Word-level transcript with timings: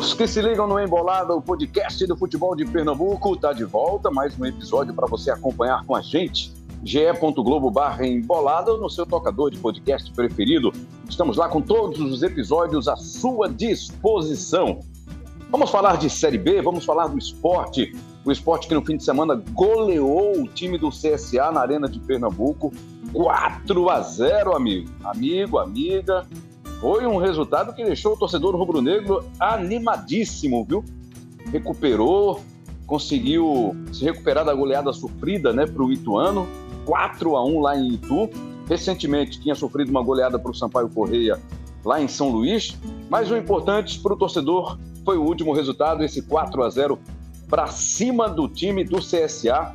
Amigos 0.00 0.14
que 0.14 0.26
se 0.26 0.40
ligam 0.40 0.66
no 0.66 0.80
Embolada, 0.80 1.34
o 1.34 1.42
podcast 1.42 2.06
do 2.06 2.16
futebol 2.16 2.56
de 2.56 2.64
Pernambuco. 2.64 3.34
Está 3.34 3.52
de 3.52 3.64
volta, 3.64 4.10
mais 4.10 4.38
um 4.40 4.46
episódio 4.46 4.94
para 4.94 5.06
você 5.06 5.30
acompanhar 5.30 5.84
com 5.84 5.94
a 5.94 6.00
gente. 6.00 6.54
ge.globo 6.82 7.70
barra 7.70 8.06
embolada 8.06 8.74
no 8.78 8.88
seu 8.88 9.04
tocador 9.04 9.50
de 9.50 9.58
podcast 9.58 10.10
preferido. 10.12 10.72
Estamos 11.06 11.36
lá 11.36 11.50
com 11.50 11.60
todos 11.60 12.00
os 12.00 12.22
episódios 12.22 12.88
à 12.88 12.96
sua 12.96 13.46
disposição. 13.46 14.80
Vamos 15.50 15.70
falar 15.70 15.98
de 15.98 16.08
Série 16.08 16.38
B, 16.38 16.62
vamos 16.62 16.86
falar 16.86 17.08
do 17.08 17.18
esporte. 17.18 17.94
O 18.24 18.32
esporte 18.32 18.68
que 18.68 18.74
no 18.74 18.82
fim 18.82 18.96
de 18.96 19.04
semana 19.04 19.34
goleou 19.52 20.40
o 20.40 20.48
time 20.48 20.78
do 20.78 20.88
CSA 20.88 21.52
na 21.52 21.60
Arena 21.60 21.86
de 21.86 22.00
Pernambuco. 22.00 22.72
4 23.12 23.90
a 23.90 24.00
0, 24.00 24.56
amigo. 24.56 24.90
Amigo, 25.04 25.58
amiga. 25.58 26.26
Foi 26.80 27.06
um 27.06 27.18
resultado 27.18 27.74
que 27.74 27.84
deixou 27.84 28.14
o 28.14 28.16
torcedor 28.16 28.56
rubro-negro 28.56 29.22
animadíssimo, 29.38 30.64
viu? 30.64 30.82
Recuperou, 31.52 32.40
conseguiu 32.86 33.76
se 33.92 34.02
recuperar 34.02 34.46
da 34.46 34.54
goleada 34.54 34.90
sofrida 34.92 35.52
né, 35.52 35.66
para 35.66 35.82
o 35.82 35.92
Ituano, 35.92 36.48
4 36.86 37.36
a 37.36 37.44
1 37.44 37.60
lá 37.60 37.76
em 37.76 37.94
Itu. 37.94 38.30
Recentemente 38.66 39.38
tinha 39.40 39.54
sofrido 39.54 39.90
uma 39.90 40.02
goleada 40.02 40.38
para 40.38 40.50
o 40.50 40.54
Sampaio 40.54 40.88
Correia 40.88 41.38
lá 41.84 42.00
em 42.00 42.08
São 42.08 42.30
Luís, 42.30 42.78
mas 43.10 43.30
o 43.30 43.36
importante 43.36 43.98
para 44.00 44.14
o 44.14 44.16
torcedor 44.16 44.78
foi 45.04 45.18
o 45.18 45.22
último 45.22 45.52
resultado, 45.52 46.02
esse 46.02 46.22
4 46.22 46.62
a 46.62 46.70
0 46.70 46.98
para 47.48 47.66
cima 47.66 48.28
do 48.28 48.48
time 48.48 48.84
do 48.84 48.98
CSA, 48.98 49.74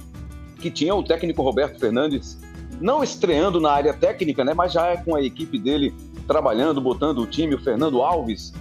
que 0.59 0.71
tinha 0.71 0.95
o 0.95 1.03
técnico 1.03 1.43
Roberto 1.43 1.79
Fernandes 1.79 2.39
não 2.79 3.03
estreando 3.03 3.59
na 3.59 3.71
área 3.71 3.93
técnica, 3.93 4.43
né, 4.43 4.53
mas 4.53 4.73
já 4.73 4.87
é 4.87 4.97
com 4.97 5.15
a 5.15 5.21
equipe 5.21 5.57
dele 5.57 5.93
trabalhando, 6.27 6.81
botando 6.81 7.19
o 7.19 7.27
time. 7.27 7.55
O 7.55 7.61
Fernando 7.61 8.01
Alves 8.01 8.53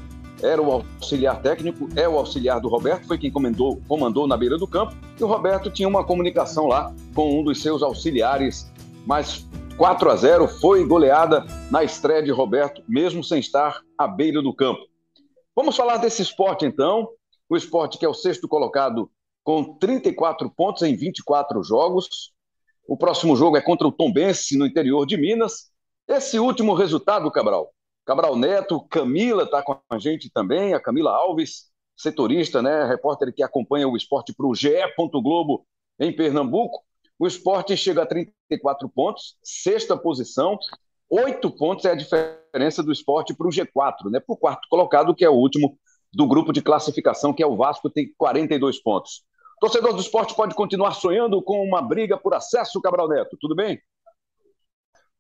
era 0.43 0.61
o 0.61 0.71
auxiliar 0.71 1.41
técnico, 1.41 1.89
é 1.97 2.09
o 2.09 2.19
auxiliar 2.19 2.61
do 2.61 2.69
Roberto, 2.69 3.07
foi 3.07 3.19
quem 3.19 3.31
comandou, 3.31 3.81
comandou 3.89 4.27
na 4.27 4.37
beira 4.37 4.59
do 4.59 4.67
campo. 4.67 4.95
E 5.19 5.25
o 5.25 5.27
Roberto 5.27 5.71
tinha 5.71 5.89
uma 5.89 6.05
comunicação 6.05 6.67
lá 6.67 6.95
com 7.15 7.41
um 7.41 7.45
dos 7.45 7.63
seus 7.63 7.83
auxiliares, 7.83 8.71
mas 9.07 9.47
4 9.77 10.11
a 10.11 10.17
0 10.17 10.49
foi 10.49 10.87
goleada 10.87 11.45
na 11.71 11.83
estreia 11.83 12.23
de 12.23 12.31
Roberto, 12.31 12.83
mesmo 12.89 13.25
sem 13.25 13.41
estar 13.41 13.81
à 13.99 14.07
beira 14.07 14.43
do 14.43 14.55
campo. 14.55 14.83
Vamos 15.57 15.77
falar 15.77 15.99
desse 15.99 16.23
esporte 16.23 16.65
então. 16.65 17.09
O 17.49 17.57
esporte 17.57 17.99
que 17.99 18.05
é 18.05 18.09
o 18.09 18.15
sexto 18.15 18.49
colocado 18.49 19.11
com 19.43 19.77
34 19.79 20.51
pontos 20.51 20.83
em 20.83 20.97
24 20.97 21.63
jogos. 21.63 22.33
O 22.87 22.97
próximo 22.97 23.35
jogo 23.35 23.57
é 23.57 23.63
contra 23.63 23.87
o 23.87 23.93
Tombense, 23.93 24.59
no 24.59 24.67
interior 24.67 25.07
de 25.07 25.17
Minas. 25.17 25.71
Esse 26.07 26.39
último 26.39 26.75
resultado, 26.75 27.31
Cabral, 27.31 27.73
Cabral 28.05 28.37
Neto, 28.37 28.87
Camila 28.89 29.45
está 29.45 29.63
com 29.63 29.79
a 29.89 29.99
gente 29.99 30.31
também, 30.31 30.75
a 30.75 30.81
Camila 30.81 31.11
Alves, 31.11 31.71
setorista, 31.97 32.61
né, 32.61 32.85
repórter 32.85 33.33
que 33.33 33.43
acompanha 33.43 33.89
o 33.89 33.97
esporte 33.97 34.35
para 34.35 34.47
o 34.47 34.55
GE. 34.55 34.75
Globo 35.23 35.67
em 35.99 36.15
Pernambuco. 36.15 36.83
O 37.19 37.27
esporte 37.27 37.77
chega 37.77 38.03
a 38.03 38.07
34 38.07 38.89
pontos, 38.89 39.37
sexta 39.43 39.97
posição, 39.97 40.59
oito 41.09 41.51
pontos 41.51 41.85
é 41.85 41.93
a 41.93 41.95
diferença 41.95 42.83
do 42.83 42.93
esporte 42.93 43.33
para 43.35 43.47
o 43.47 43.51
G4, 43.51 44.11
né, 44.11 44.21
para 44.21 44.35
o 44.35 44.37
quarto 44.37 44.69
colocado, 44.69 45.15
que 45.15 45.25
é 45.25 45.31
o 45.31 45.35
último 45.35 45.79
do 46.13 46.27
grupo 46.27 46.53
de 46.53 46.61
classificação, 46.61 47.33
que 47.33 47.43
é 47.43 47.47
o 47.47 47.57
Vasco, 47.57 47.89
tem 47.89 48.13
42 48.17 48.81
pontos. 48.83 49.23
Torcedor 49.61 49.95
do 49.95 50.01
esporte 50.01 50.35
pode 50.35 50.55
continuar 50.55 50.93
sonhando 50.93 51.43
com 51.43 51.63
uma 51.63 51.81
briga 51.81 52.19
por 52.19 52.35
acesso, 52.35 52.81
Cabral 52.81 53.09
Neto, 53.09 53.37
tudo 53.41 53.55
bem? 53.55 53.81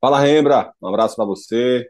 Fala, 0.00 0.20
Rembra. 0.20 0.72
Um 0.82 0.88
abraço 0.88 1.16
para 1.16 1.25
você. 1.25 1.88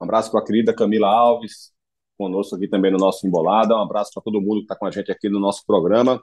Um 0.00 0.04
abraço 0.04 0.30
para 0.30 0.40
a 0.40 0.44
querida 0.44 0.74
Camila 0.74 1.08
Alves, 1.08 1.72
conosco 2.16 2.56
aqui 2.56 2.66
também 2.66 2.90
no 2.90 2.96
nosso 2.96 3.26
Embolada. 3.26 3.76
Um 3.76 3.82
abraço 3.82 4.12
para 4.14 4.22
todo 4.22 4.40
mundo 4.40 4.58
que 4.58 4.62
está 4.62 4.76
com 4.76 4.86
a 4.86 4.90
gente 4.90 5.12
aqui 5.12 5.28
no 5.28 5.38
nosso 5.38 5.62
programa. 5.66 6.22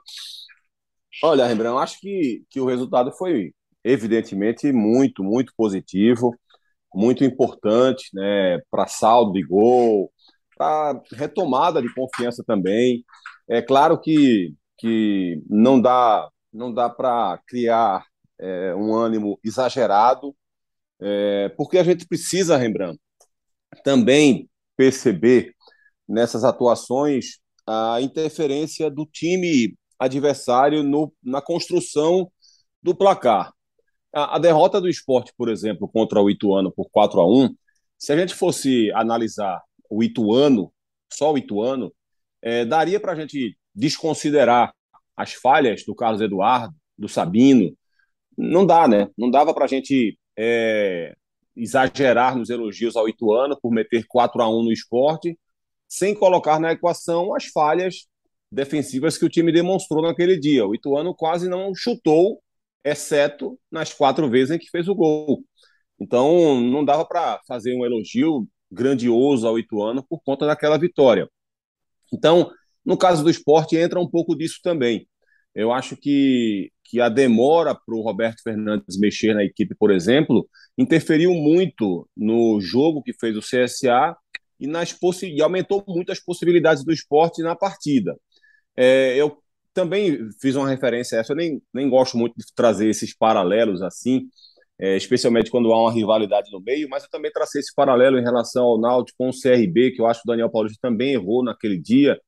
Olha, 1.22 1.46
Rembrandt, 1.46 1.78
acho 1.80 2.00
que, 2.00 2.44
que 2.50 2.60
o 2.60 2.66
resultado 2.66 3.12
foi 3.12 3.52
evidentemente 3.84 4.72
muito, 4.72 5.22
muito 5.22 5.52
positivo, 5.56 6.34
muito 6.94 7.24
importante 7.24 8.08
né, 8.12 8.58
para 8.70 8.86
saldo 8.86 9.32
de 9.32 9.42
gol, 9.44 10.12
para 10.56 11.00
retomada 11.12 11.80
de 11.80 11.92
confiança 11.94 12.42
também. 12.46 13.04
É 13.48 13.62
claro 13.62 14.00
que, 14.00 14.54
que 14.78 15.42
não 15.48 15.80
dá, 15.80 16.28
não 16.52 16.72
dá 16.72 16.88
para 16.88 17.38
criar 17.46 18.04
é, 18.38 18.74
um 18.74 18.94
ânimo 18.94 19.38
exagerado, 19.44 20.34
é, 21.00 21.48
porque 21.56 21.78
a 21.78 21.84
gente 21.84 22.06
precisa, 22.06 22.56
Rembrandt, 22.56 22.98
também 23.84 24.48
perceber 24.76 25.54
nessas 26.08 26.44
atuações 26.44 27.38
a 27.66 28.00
interferência 28.00 28.90
do 28.90 29.04
time 29.04 29.76
adversário 29.98 30.82
no, 30.82 31.12
na 31.22 31.42
construção 31.42 32.30
do 32.82 32.94
placar. 32.94 33.52
A, 34.14 34.36
a, 34.36 34.38
derrota 34.38 34.80
do 34.80 34.88
esporte, 34.88 35.32
por 35.36 35.48
exemplo, 35.50 35.88
contra 35.88 36.22
o 36.22 36.30
Ituano 36.30 36.72
por 36.72 36.88
4 36.90 37.20
a 37.20 37.26
1 37.26 37.54
se 37.98 38.12
a 38.12 38.16
gente 38.16 38.34
fosse 38.34 38.90
analisar 38.92 39.60
o 39.90 40.02
Ituano, 40.02 40.72
só 41.12 41.32
o 41.32 41.38
Ituano, 41.38 41.92
é, 42.40 42.64
daria 42.64 43.00
para 43.00 43.12
a 43.12 43.16
gente 43.16 43.58
desconsiderar 43.78 44.74
as 45.16 45.32
falhas 45.32 45.84
do 45.84 45.94
Carlos 45.94 46.20
Eduardo, 46.20 46.74
do 46.96 47.08
Sabino. 47.08 47.72
Não 48.36 48.66
dá, 48.66 48.88
né? 48.88 49.08
Não 49.16 49.30
dava 49.30 49.54
para 49.54 49.64
a 49.64 49.68
gente 49.68 50.18
é, 50.36 51.14
exagerar 51.56 52.36
nos 52.36 52.50
elogios 52.50 52.96
ao 52.96 53.08
Ituano 53.08 53.58
por 53.60 53.72
meter 53.72 54.04
4 54.06 54.42
a 54.42 54.48
1 54.48 54.64
no 54.64 54.72
esporte, 54.72 55.38
sem 55.86 56.14
colocar 56.14 56.58
na 56.58 56.72
equação 56.72 57.34
as 57.34 57.46
falhas 57.46 58.06
defensivas 58.50 59.16
que 59.16 59.24
o 59.24 59.28
time 59.28 59.52
demonstrou 59.52 60.02
naquele 60.02 60.38
dia. 60.38 60.66
O 60.66 60.74
Ituano 60.74 61.14
quase 61.14 61.48
não 61.48 61.72
chutou, 61.74 62.42
exceto 62.84 63.58
nas 63.70 63.92
quatro 63.92 64.28
vezes 64.28 64.50
em 64.50 64.58
que 64.58 64.70
fez 64.70 64.88
o 64.88 64.94
gol. 64.94 65.44
Então, 66.00 66.60
não 66.60 66.84
dava 66.84 67.04
para 67.04 67.40
fazer 67.46 67.74
um 67.76 67.84
elogio 67.84 68.46
grandioso 68.70 69.46
ao 69.46 69.58
Ituano 69.58 70.04
por 70.08 70.20
conta 70.22 70.46
daquela 70.46 70.78
vitória. 70.78 71.28
Então, 72.12 72.50
no 72.88 72.96
caso 72.96 73.22
do 73.22 73.30
esporte, 73.30 73.76
entra 73.76 74.00
um 74.00 74.08
pouco 74.08 74.34
disso 74.34 74.60
também. 74.62 75.06
Eu 75.54 75.72
acho 75.72 75.96
que 75.96 76.72
que 76.90 77.02
a 77.02 77.10
demora 77.10 77.74
para 77.74 77.94
o 77.94 78.00
Roberto 78.00 78.42
Fernandes 78.42 78.98
mexer 78.98 79.34
na 79.34 79.44
equipe, 79.44 79.74
por 79.74 79.90
exemplo, 79.90 80.48
interferiu 80.76 81.34
muito 81.34 82.08
no 82.16 82.58
jogo 82.62 83.02
que 83.02 83.12
fez 83.12 83.36
o 83.36 83.40
CSA 83.40 84.16
e, 84.58 84.66
nas 84.66 84.96
e 85.22 85.42
aumentou 85.42 85.84
muito 85.86 86.10
as 86.10 86.18
possibilidades 86.18 86.82
do 86.82 86.90
esporte 86.90 87.42
na 87.42 87.54
partida. 87.54 88.16
É, 88.74 89.14
eu 89.16 89.36
também 89.74 90.30
fiz 90.40 90.56
uma 90.56 90.66
referência 90.66 91.18
a 91.18 91.20
essa, 91.20 91.32
eu 91.32 91.36
nem, 91.36 91.60
nem 91.74 91.90
gosto 91.90 92.16
muito 92.16 92.34
de 92.38 92.44
trazer 92.54 92.88
esses 92.88 93.14
paralelos 93.14 93.82
assim, 93.82 94.22
é, 94.80 94.96
especialmente 94.96 95.50
quando 95.50 95.70
há 95.72 95.82
uma 95.82 95.92
rivalidade 95.92 96.50
no 96.50 96.60
meio, 96.60 96.88
mas 96.88 97.02
eu 97.02 97.10
também 97.10 97.30
tracei 97.30 97.60
esse 97.60 97.74
paralelo 97.74 98.18
em 98.18 98.22
relação 98.22 98.64
ao 98.64 98.80
Náutico 98.80 99.18
com 99.18 99.28
o 99.28 99.32
CRB, 99.32 99.90
que 99.90 100.00
eu 100.00 100.06
acho 100.06 100.22
que 100.22 100.28
o 100.28 100.32
Daniel 100.32 100.50
Paulista 100.50 100.78
também 100.80 101.12
errou 101.12 101.44
naquele 101.44 101.78
dia, 101.78 102.18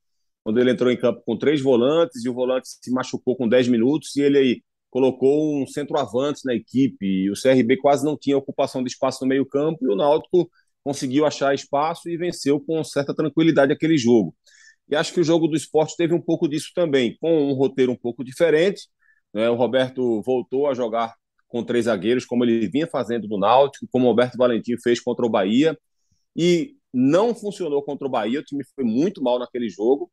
quando 0.43 0.59
ele 0.61 0.71
entrou 0.71 0.91
em 0.91 0.97
campo 0.97 1.23
com 1.25 1.37
três 1.37 1.61
volantes 1.61 2.25
e 2.25 2.29
o 2.29 2.35
volante 2.35 2.69
se 2.83 2.91
machucou 2.91 3.37
com 3.37 3.49
10 3.49 3.69
minutos 3.69 4.17
e 4.17 4.23
ele 4.23 4.39
aí 4.39 4.63
colocou 4.91 5.63
um 5.63 5.67
centroavante 5.67 6.41
na 6.45 6.55
equipe. 6.55 7.07
E 7.07 7.31
o 7.31 7.35
CRB 7.35 7.77
quase 7.79 8.05
não 8.05 8.17
tinha 8.17 8.37
ocupação 8.37 8.83
de 8.83 8.91
espaço 8.91 9.23
no 9.23 9.29
meio-campo 9.29 9.79
e 9.85 9.89
o 9.89 9.97
Náutico 9.97 10.51
conseguiu 10.83 11.27
achar 11.27 11.55
espaço 11.55 12.09
e 12.09 12.17
venceu 12.17 12.59
com 12.61 12.83
certa 12.83 13.15
tranquilidade 13.15 13.73
aquele 13.73 13.97
jogo. 13.99 14.35
E 14.89 14.97
acho 14.97 15.13
que 15.13 15.21
o 15.21 15.25
jogo 15.25 15.47
do 15.47 15.57
esporte 15.57 15.97
teve 15.97 16.15
um 16.15 16.21
pouco 16.21 16.49
disso 16.49 16.73
também, 16.75 17.17
com 17.21 17.51
um 17.51 17.53
roteiro 17.53 17.93
um 17.93 17.97
pouco 17.97 18.25
diferente. 18.25 18.89
Né? 19.33 19.49
O 19.49 19.55
Roberto 19.55 20.21
voltou 20.23 20.67
a 20.69 20.75
jogar 20.75 21.15
com 21.47 21.63
três 21.63 21.85
zagueiros, 21.85 22.25
como 22.25 22.45
ele 22.45 22.69
vinha 22.69 22.87
fazendo 22.87 23.29
no 23.29 23.39
Náutico, 23.39 23.87
como 23.91 24.07
o 24.07 24.09
Roberto 24.09 24.37
Valentim 24.37 24.77
fez 24.83 25.01
contra 25.01 25.25
o 25.25 25.31
Bahia. 25.31 25.79
E 26.35 26.77
não 26.93 27.35
funcionou 27.35 27.83
contra 27.83 28.07
o 28.07 28.11
Bahia, 28.11 28.41
o 28.41 28.45
time 28.45 28.65
foi 28.75 28.85
muito 28.85 29.23
mal 29.23 29.39
naquele 29.39 29.69
jogo. 29.69 30.11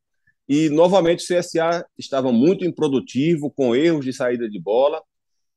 E 0.47 0.69
novamente 0.69 1.23
o 1.23 1.39
CSA 1.39 1.85
estava 1.97 2.31
muito 2.31 2.63
improdutivo, 2.65 3.51
com 3.51 3.75
erros 3.75 4.05
de 4.05 4.13
saída 4.13 4.49
de 4.49 4.59
bola. 4.59 5.01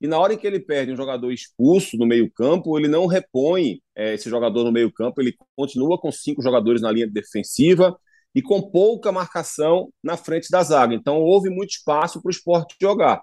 E 0.00 0.06
na 0.06 0.18
hora 0.18 0.32
em 0.32 0.38
que 0.38 0.46
ele 0.46 0.58
perde 0.58 0.92
um 0.92 0.96
jogador 0.96 1.30
expulso 1.30 1.96
no 1.96 2.06
meio-campo, 2.06 2.78
ele 2.78 2.88
não 2.88 3.06
repõe 3.06 3.80
é, 3.94 4.14
esse 4.14 4.30
jogador 4.30 4.64
no 4.64 4.72
meio-campo, 4.72 5.20
ele 5.20 5.34
continua 5.54 5.98
com 5.98 6.10
cinco 6.10 6.42
jogadores 6.42 6.80
na 6.80 6.90
linha 6.90 7.06
defensiva 7.06 7.96
e 8.34 8.40
com 8.40 8.62
pouca 8.62 9.12
marcação 9.12 9.92
na 10.02 10.16
frente 10.16 10.48
da 10.50 10.62
zaga. 10.62 10.94
Então 10.94 11.18
houve 11.18 11.50
muito 11.50 11.70
espaço 11.70 12.20
para 12.22 12.28
o 12.28 12.30
esporte 12.30 12.74
jogar. 12.80 13.22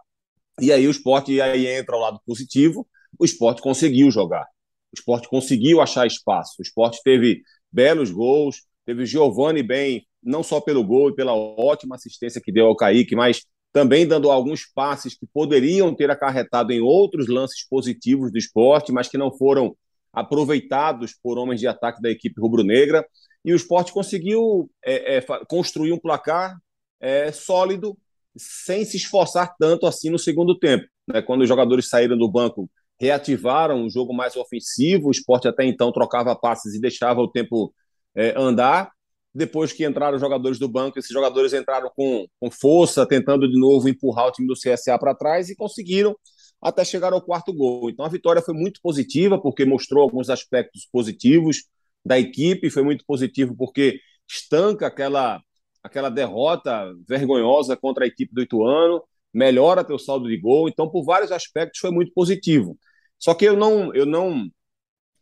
E 0.61 0.71
aí 0.71 0.87
o 0.87 0.91
esporte 0.91 1.39
aí 1.41 1.67
entra 1.67 1.95
ao 1.95 2.01
lado 2.01 2.19
positivo, 2.25 2.87
o 3.19 3.25
esporte 3.25 3.61
conseguiu 3.61 4.11
jogar. 4.11 4.45
O 4.91 4.95
esporte 4.97 5.27
conseguiu 5.27 5.81
achar 5.81 6.05
espaço. 6.05 6.55
O 6.59 6.61
esporte 6.61 7.01
teve 7.03 7.41
belos 7.71 8.11
gols, 8.11 8.63
teve 8.85 9.03
o 9.03 9.05
Giovani 9.05 9.63
bem 9.63 10.05
não 10.23 10.43
só 10.43 10.59
pelo 10.59 10.83
gol 10.83 11.09
e 11.09 11.15
pela 11.15 11.33
ótima 11.33 11.95
assistência 11.95 12.41
que 12.41 12.51
deu 12.51 12.65
ao 12.65 12.75
Kaique, 12.75 13.15
mas 13.15 13.41
também 13.71 14.07
dando 14.07 14.31
alguns 14.31 14.65
passes 14.65 15.17
que 15.17 15.27
poderiam 15.31 15.93
ter 15.93 16.09
acarretado 16.09 16.71
em 16.73 16.81
outros 16.81 17.27
lances 17.27 17.67
positivos 17.67 18.31
do 18.31 18.37
esporte, 18.37 18.91
mas 18.91 19.07
que 19.07 19.17
não 19.17 19.31
foram 19.31 19.75
aproveitados 20.11 21.13
por 21.21 21.37
homens 21.37 21.59
de 21.59 21.67
ataque 21.67 22.01
da 22.01 22.09
equipe 22.09 22.41
rubro-negra. 22.41 23.05
e 23.45 23.53
o 23.53 23.55
esporte 23.55 23.93
conseguiu 23.93 24.69
é, 24.83 25.17
é, 25.17 25.25
construir 25.47 25.93
um 25.93 25.99
placar 25.99 26.57
é, 26.99 27.31
sólido, 27.31 27.97
sem 28.35 28.83
se 28.83 28.97
esforçar 28.97 29.55
tanto 29.59 29.85
assim 29.85 30.09
no 30.09 30.19
segundo 30.19 30.57
tempo. 30.57 30.85
Né? 31.07 31.21
Quando 31.21 31.41
os 31.41 31.47
jogadores 31.47 31.87
saíram 31.87 32.17
do 32.17 32.29
banco, 32.29 32.69
reativaram 32.99 33.83
um 33.83 33.89
jogo 33.89 34.13
mais 34.13 34.35
ofensivo, 34.35 35.07
o 35.07 35.11
esporte 35.11 35.47
até 35.47 35.63
então 35.65 35.91
trocava 35.91 36.35
passes 36.35 36.73
e 36.73 36.81
deixava 36.81 37.21
o 37.21 37.27
tempo 37.31 37.73
é, 38.15 38.33
andar. 38.35 38.91
Depois 39.37 39.71
que 39.71 39.85
entraram 39.85 40.15
os 40.15 40.21
jogadores 40.21 40.57
do 40.57 40.67
banco, 40.67 40.97
esses 40.97 41.11
jogadores 41.11 41.53
entraram 41.53 41.91
com, 41.95 42.25
com 42.39 42.49
força, 42.49 43.05
tentando 43.05 43.47
de 43.47 43.55
novo 43.55 43.87
empurrar 43.87 44.25
o 44.25 44.31
time 44.31 44.47
do 44.47 44.55
CSA 44.55 44.97
para 44.97 45.13
trás 45.13 45.47
e 45.47 45.55
conseguiram 45.55 46.17
até 46.59 46.83
chegar 46.83 47.13
ao 47.13 47.21
quarto 47.21 47.53
gol. 47.53 47.87
Então 47.87 48.03
a 48.03 48.09
vitória 48.09 48.41
foi 48.41 48.55
muito 48.55 48.79
positiva, 48.81 49.39
porque 49.39 49.63
mostrou 49.63 50.01
alguns 50.01 50.31
aspectos 50.31 50.87
positivos 50.91 51.65
da 52.03 52.17
equipe, 52.17 52.71
foi 52.71 52.81
muito 52.81 53.05
positivo 53.05 53.55
porque 53.55 53.99
estanca 54.27 54.87
aquela, 54.87 55.39
aquela 55.83 56.09
derrota 56.09 56.91
vergonhosa 57.07 57.77
contra 57.77 58.05
a 58.05 58.07
equipe 58.07 58.33
do 58.33 58.41
Ituano, 58.41 59.03
melhora 59.31 59.83
teu 59.83 59.99
saldo 59.99 60.27
de 60.27 60.37
gol, 60.37 60.67
então 60.67 60.89
por 60.89 61.03
vários 61.03 61.31
aspectos 61.31 61.79
foi 61.79 61.91
muito 61.91 62.11
positivo. 62.11 62.75
Só 63.19 63.35
que 63.35 63.45
eu 63.45 63.55
não, 63.55 63.93
eu 63.93 64.07
não, 64.07 64.49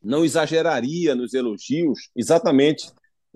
não 0.02 0.24
exageraria 0.24 1.14
nos 1.16 1.34
elogios, 1.34 2.10
exatamente 2.16 2.86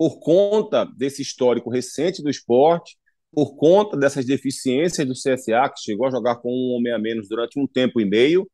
por 0.00 0.18
conta 0.18 0.86
desse 0.86 1.20
histórico 1.20 1.68
recente 1.68 2.22
do 2.22 2.30
esporte, 2.30 2.96
por 3.30 3.54
conta 3.54 3.98
dessas 3.98 4.24
deficiências 4.24 5.06
do 5.06 5.12
CSA, 5.12 5.68
que 5.68 5.82
chegou 5.82 6.06
a 6.06 6.10
jogar 6.10 6.36
com 6.36 6.48
um 6.48 6.74
homem 6.74 6.90
a 6.90 6.98
menos 6.98 7.28
durante 7.28 7.60
um 7.60 7.66
tempo 7.66 8.00
e 8.00 8.06
meio, 8.06 8.50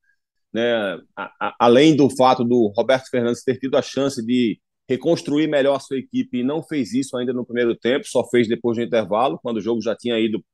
né? 0.53 0.99
A, 1.17 1.33
a, 1.41 1.57
além 1.61 1.95
do 1.95 2.11
fato 2.11 2.43
do 2.43 2.73
Roberto 2.77 3.09
Fernandes 3.09 3.45
ter 3.45 3.59
tido 3.61 3.77
a 3.77 3.83
chance 3.83 4.21
de 4.27 4.61
reconstruir 4.89 5.47
melhor 5.47 5.77
a 5.77 5.81
sua 5.81 5.99
equipe 5.99 6.39
e 6.39 6.43
não 6.43 6.65
fez 6.65 6.93
isso 6.93 7.17
ainda 7.17 7.33
no 7.33 7.47
primeiro 7.47 7.77
tempo, 7.77 8.05
só 8.09 8.29
fez 8.29 8.49
depois 8.49 8.77
do 8.77 8.83
intervalo, 8.83 9.39
quando 9.41 9.59
o 9.59 9.63
jogo 9.63 9.81
já 9.81 9.95
tinha 9.95 10.19
ido 10.19 10.45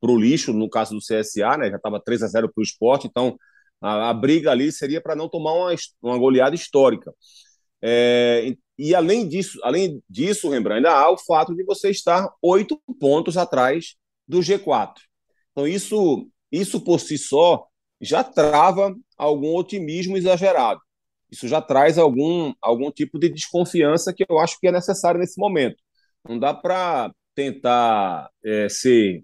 para 0.00 0.10
o 0.10 0.18
lixo, 0.18 0.54
no 0.54 0.70
caso 0.70 0.94
do 0.94 1.00
CSA, 1.00 1.58
né? 1.58 1.68
já 1.68 1.76
estava 1.76 2.00
3 2.02 2.22
a 2.22 2.26
0 2.26 2.50
para 2.50 2.60
o 2.60 2.64
esporte, 2.64 3.06
então 3.06 3.36
a, 3.82 4.08
a, 4.08 4.14
briga 4.14 4.50
ali 4.50 4.72
seria 4.72 5.00
para 5.02 5.14
não 5.14 5.28
tomar 5.28 5.52
uma, 5.52 5.74
uma 6.02 6.16
goleada 6.16 6.54
histórica. 6.54 7.12
É, 7.82 8.54
e 8.78 8.94
além 8.94 9.28
disso, 9.28 9.58
além 9.62 10.02
disso, 10.08 10.48
Rembrandt, 10.48 10.76
ainda 10.78 10.92
há 10.92 11.10
o 11.10 11.18
fato 11.18 11.54
de 11.54 11.64
você 11.64 11.90
estar 11.90 12.28
oito 12.40 12.80
pontos 13.00 13.36
atrás 13.36 13.96
do 14.26 14.38
G4. 14.40 14.94
Então, 15.50 15.66
isso, 15.66 16.28
isso 16.50 16.80
por 16.80 17.00
si 17.00 17.18
só 17.18 17.66
já 18.00 18.24
trava 18.24 18.94
algum 19.16 19.54
otimismo 19.54 20.16
exagerado. 20.16 20.80
Isso 21.30 21.48
já 21.48 21.60
traz 21.62 21.98
algum, 21.98 22.52
algum 22.60 22.90
tipo 22.90 23.18
de 23.18 23.28
desconfiança 23.28 24.12
que 24.12 24.24
eu 24.28 24.38
acho 24.38 24.58
que 24.60 24.68
é 24.68 24.72
necessário 24.72 25.20
nesse 25.20 25.40
momento. 25.40 25.76
Não 26.28 26.38
dá 26.38 26.52
para 26.52 27.12
tentar 27.34 28.28
é, 28.44 28.68
ser 28.68 29.22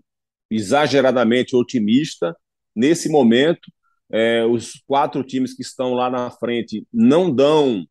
exageradamente 0.51 1.55
otimista 1.55 2.35
nesse 2.75 3.09
momento. 3.09 3.71
É, 4.11 4.45
os 4.47 4.83
quatro 4.87 5.23
times 5.23 5.55
que 5.55 5.63
estão 5.63 5.93
lá 5.93 6.09
na 6.09 6.31
frente 6.31 6.87
não 6.93 7.31
dão 7.35 7.85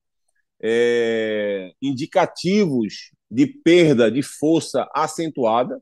é, 0.61 1.71
indicativos 1.81 3.11
de 3.29 3.45
perda 3.47 4.09
de 4.11 4.21
força 4.21 4.89
acentuada. 4.93 5.81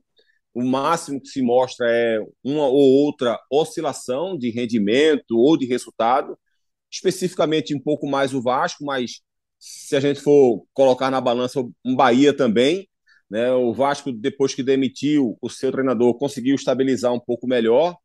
O 0.54 0.64
máximo 0.64 1.20
que 1.20 1.28
se 1.28 1.42
mostra 1.42 1.86
é 1.90 2.18
uma 2.42 2.66
ou 2.66 3.04
outra 3.04 3.38
oscilação 3.50 4.38
de 4.38 4.50
rendimento 4.50 5.32
ou 5.32 5.56
de 5.56 5.66
resultado, 5.66 6.38
especificamente 6.90 7.74
um 7.74 7.80
pouco 7.80 8.06
mais 8.06 8.32
o 8.32 8.42
Vasco, 8.42 8.84
mas 8.84 9.20
se 9.58 9.96
a 9.96 10.00
gente 10.00 10.20
for 10.20 10.64
colocar 10.72 11.10
na 11.10 11.20
balança 11.20 11.60
um 11.84 11.94
Bahia 11.94 12.32
também, 12.34 12.88
né, 13.30 13.52
o 13.52 13.72
Vasco, 13.74 14.12
depois 14.12 14.54
que 14.54 14.62
demitiu 14.62 15.36
o 15.42 15.50
seu 15.50 15.72
treinador, 15.72 16.16
conseguiu 16.18 16.54
estabilizar 16.54 17.12
um 17.12 17.20
pouco 17.20 17.46
melhor, 17.46 17.96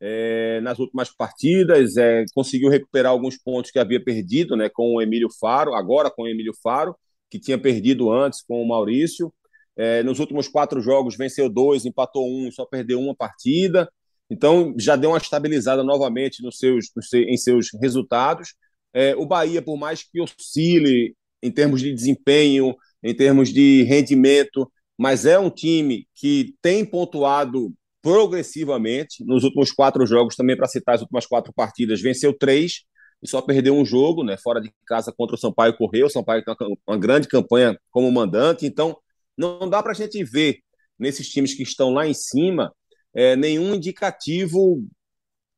é, 0.00 0.60
nas 0.60 0.78
últimas 0.78 1.10
partidas, 1.14 1.96
é, 1.96 2.24
conseguiu 2.34 2.70
recuperar 2.70 3.12
alguns 3.12 3.36
pontos 3.36 3.70
que 3.70 3.78
havia 3.78 4.02
perdido 4.02 4.56
né, 4.56 4.68
com 4.68 4.94
o 4.94 5.02
Emílio 5.02 5.28
Faro, 5.40 5.74
agora 5.74 6.10
com 6.10 6.22
o 6.22 6.28
Emílio 6.28 6.54
Faro, 6.62 6.96
que 7.30 7.38
tinha 7.38 7.58
perdido 7.58 8.12
antes 8.12 8.42
com 8.42 8.62
o 8.62 8.68
Maurício. 8.68 9.32
É, 9.76 10.02
nos 10.02 10.18
últimos 10.18 10.48
quatro 10.48 10.80
jogos, 10.80 11.16
venceu 11.16 11.48
dois, 11.48 11.84
empatou 11.84 12.26
um, 12.28 12.50
só 12.50 12.64
perdeu 12.64 13.00
uma 13.00 13.14
partida. 13.14 13.88
Então, 14.30 14.74
já 14.78 14.96
deu 14.96 15.10
uma 15.10 15.18
estabilizada 15.18 15.82
novamente 15.82 16.42
nos 16.42 16.58
seus, 16.58 16.86
nos 16.94 17.08
seus, 17.08 17.26
em 17.26 17.36
seus 17.36 17.68
resultados. 17.80 18.54
É, 18.92 19.14
o 19.16 19.26
Bahia, 19.26 19.62
por 19.62 19.78
mais 19.78 20.02
que 20.02 20.20
oscile 20.20 21.14
em 21.42 21.50
termos 21.50 21.80
de 21.80 21.92
desempenho, 21.92 22.74
em 23.02 23.14
termos 23.14 23.50
de 23.52 23.84
rendimento, 23.84 24.70
mas 24.98 25.24
é 25.24 25.38
um 25.38 25.50
time 25.50 26.06
que 26.14 26.54
tem 26.60 26.84
pontuado 26.84 27.72
progressivamente. 28.02 29.24
Nos 29.24 29.44
últimos 29.44 29.72
quatro 29.72 30.06
jogos, 30.06 30.36
também 30.36 30.56
para 30.56 30.66
citar 30.68 30.94
as 30.94 31.00
últimas 31.00 31.26
quatro 31.26 31.52
partidas, 31.52 32.00
venceu 32.00 32.36
três 32.36 32.84
e 33.22 33.28
só 33.28 33.42
perdeu 33.42 33.74
um 33.74 33.84
jogo, 33.84 34.22
né? 34.24 34.36
Fora 34.36 34.60
de 34.60 34.72
casa 34.86 35.12
contra 35.16 35.34
o 35.34 35.38
Sampaio 35.38 35.76
Correio. 35.76 36.06
O 36.06 36.10
Sampaio 36.10 36.44
tem 36.44 36.54
uma 36.86 36.98
grande 36.98 37.28
campanha 37.28 37.78
como 37.90 38.10
mandante, 38.10 38.66
então 38.66 38.96
não 39.36 39.68
dá 39.68 39.82
para 39.82 39.92
a 39.92 39.94
gente 39.94 40.22
ver 40.24 40.58
nesses 40.98 41.28
times 41.28 41.54
que 41.54 41.62
estão 41.62 41.90
lá 41.92 42.06
em 42.06 42.14
cima 42.14 42.72
é, 43.14 43.36
nenhum 43.36 43.74
indicativo 43.74 44.84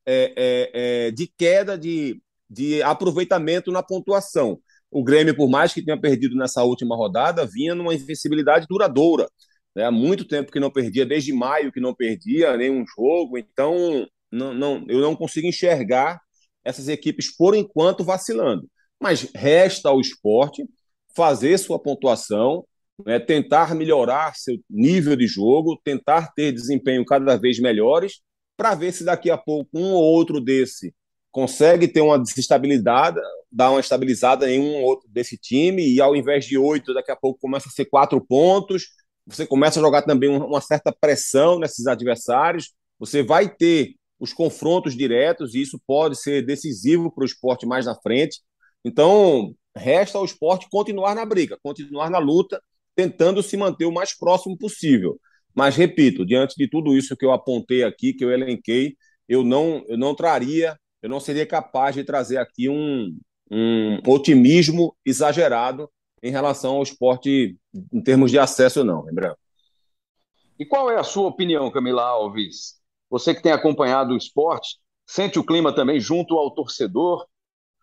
é, 0.07 0.33
é, 0.37 0.71
é, 1.07 1.11
de 1.11 1.27
queda 1.37 1.77
de, 1.77 2.21
de 2.49 2.83
aproveitamento 2.83 3.71
na 3.71 3.83
pontuação. 3.83 4.59
O 4.91 5.05
Grêmio, 5.05 5.37
por 5.37 5.49
mais 5.49 5.73
que 5.73 5.85
tenha 5.85 6.01
perdido 6.01 6.37
nessa 6.37 6.65
última 6.65 6.97
rodada, 6.97 7.47
vinha 7.47 7.75
numa 7.75 7.95
invencibilidade 7.95 8.67
duradoura. 8.69 9.29
Né? 9.75 9.85
Há 9.85 9.91
muito 9.91 10.25
tempo 10.25 10.53
que 10.53 10.61
não 10.61 10.71
perdia, 10.71 11.07
desde 11.07 11.33
maio 11.33 11.73
que 11.73 11.81
não 11.81 11.95
perdia 11.95 12.57
nenhum 12.57 12.85
jogo, 12.87 13.39
então 13.39 14.07
não, 14.31 14.55
não, 14.55 14.85
eu 14.89 15.01
não 15.01 15.17
consigo 15.17 15.47
enxergar 15.47 16.21
essas 16.65 16.89
equipes, 16.89 17.35
por 17.35 17.55
enquanto, 17.55 18.05
vacilando. 18.05 18.69
Mas 19.01 19.31
resta 19.35 19.89
ao 19.89 20.01
esporte 20.01 20.65
fazer 21.17 21.59
sua 21.59 21.79
pontuação, 21.79 22.65
né? 23.05 23.19
tentar 23.19 23.75
melhorar 23.75 24.35
seu 24.37 24.57
nível 24.69 25.17
de 25.17 25.27
jogo, 25.27 25.81
tentar 25.83 26.33
ter 26.35 26.53
desempenho 26.53 27.05
cada 27.05 27.37
vez 27.37 27.59
melhores, 27.59 28.21
para 28.57 28.75
ver 28.75 28.93
se 28.93 29.05
daqui 29.05 29.31
a 29.31 29.39
pouco 29.39 29.71
um 29.75 29.93
ou 29.93 30.03
outro 30.03 30.41
desse 30.41 30.95
consegue 31.31 31.87
ter 31.89 32.01
uma 32.01 32.19
desestabilizada, 32.19 33.21
dar 33.51 33.71
uma 33.71 33.81
estabilizada 33.81 34.51
em 34.51 34.61
um 34.61 34.75
ou 34.75 34.83
outro 34.83 35.09
desse 35.09 35.39
time, 35.39 35.87
e 35.87 36.01
ao 36.01 36.15
invés 36.15 36.45
de 36.45 36.59
oito, 36.59 36.93
daqui 36.93 37.11
a 37.11 37.17
pouco 37.17 37.39
começa 37.41 37.69
a 37.69 37.73
ser 37.73 37.85
quatro 37.87 38.21
pontos, 38.21 38.89
você 39.31 39.47
começa 39.47 39.79
a 39.79 39.83
jogar 39.83 40.03
também 40.03 40.29
uma 40.29 40.61
certa 40.61 40.93
pressão 40.93 41.59
nesses 41.59 41.87
adversários, 41.87 42.73
você 42.99 43.23
vai 43.23 43.49
ter 43.49 43.95
os 44.19 44.33
confrontos 44.33 44.95
diretos, 44.95 45.55
e 45.55 45.63
isso 45.63 45.81
pode 45.87 46.17
ser 46.17 46.45
decisivo 46.45 47.11
para 47.11 47.23
o 47.23 47.27
esporte 47.27 47.67
mais 47.67 47.87
na 47.87 47.95
frente. 47.95 48.41
Então, 48.85 49.55
resta 49.75 50.19
ao 50.19 50.25
esporte 50.25 50.69
continuar 50.71 51.15
na 51.15 51.25
briga, 51.25 51.57
continuar 51.63 52.11
na 52.11 52.19
luta, 52.19 52.63
tentando 52.95 53.43
se 53.43 53.57
manter 53.57 53.87
o 53.87 53.93
mais 53.93 54.17
próximo 54.17 54.59
possível. 54.59 55.19
Mas, 55.55 55.77
repito, 55.77 56.27
diante 56.27 56.55
de 56.57 56.69
tudo 56.69 56.97
isso 56.97 57.17
que 57.17 57.25
eu 57.25 57.33
apontei 57.33 57.83
aqui, 57.83 58.13
que 58.13 58.25
eu 58.25 58.31
elenquei, 58.31 58.95
eu 59.29 59.43
não, 59.43 59.85
eu 59.89 59.97
não 59.97 60.15
traria, 60.15 60.77
eu 61.03 61.09
não 61.09 61.21
seria 61.21 61.47
capaz 61.47 61.95
de 61.95 62.05
trazer 62.05 62.37
aqui 62.37 62.69
um, 62.69 63.17
um 63.51 63.99
otimismo 64.07 64.95
exagerado 65.05 65.89
em 66.23 66.31
relação 66.31 66.77
ao 66.77 66.83
esporte 66.83 67.57
em 67.93 68.03
termos 68.03 68.31
de 68.31 68.39
acesso, 68.39 68.85
não, 68.85 69.05
lembrando. 69.05 69.37
E 70.59 70.67
qual 70.67 70.91
é 70.91 70.99
a 70.99 71.05
sua 71.05 71.27
opinião, 71.27 71.71
Camila 71.71 72.03
Alves? 72.03 72.81
Você 73.09 73.35
que 73.35 73.43
tem 73.43 73.53
acompanhado 73.53 74.13
o 74.13 74.17
esporte, 74.17 74.77
sente 75.07 75.39
o 75.39 75.45
clima 75.45 75.75
também 75.75 75.99
junto 75.99 76.37
ao 76.37 76.51
torcedor? 76.51 77.27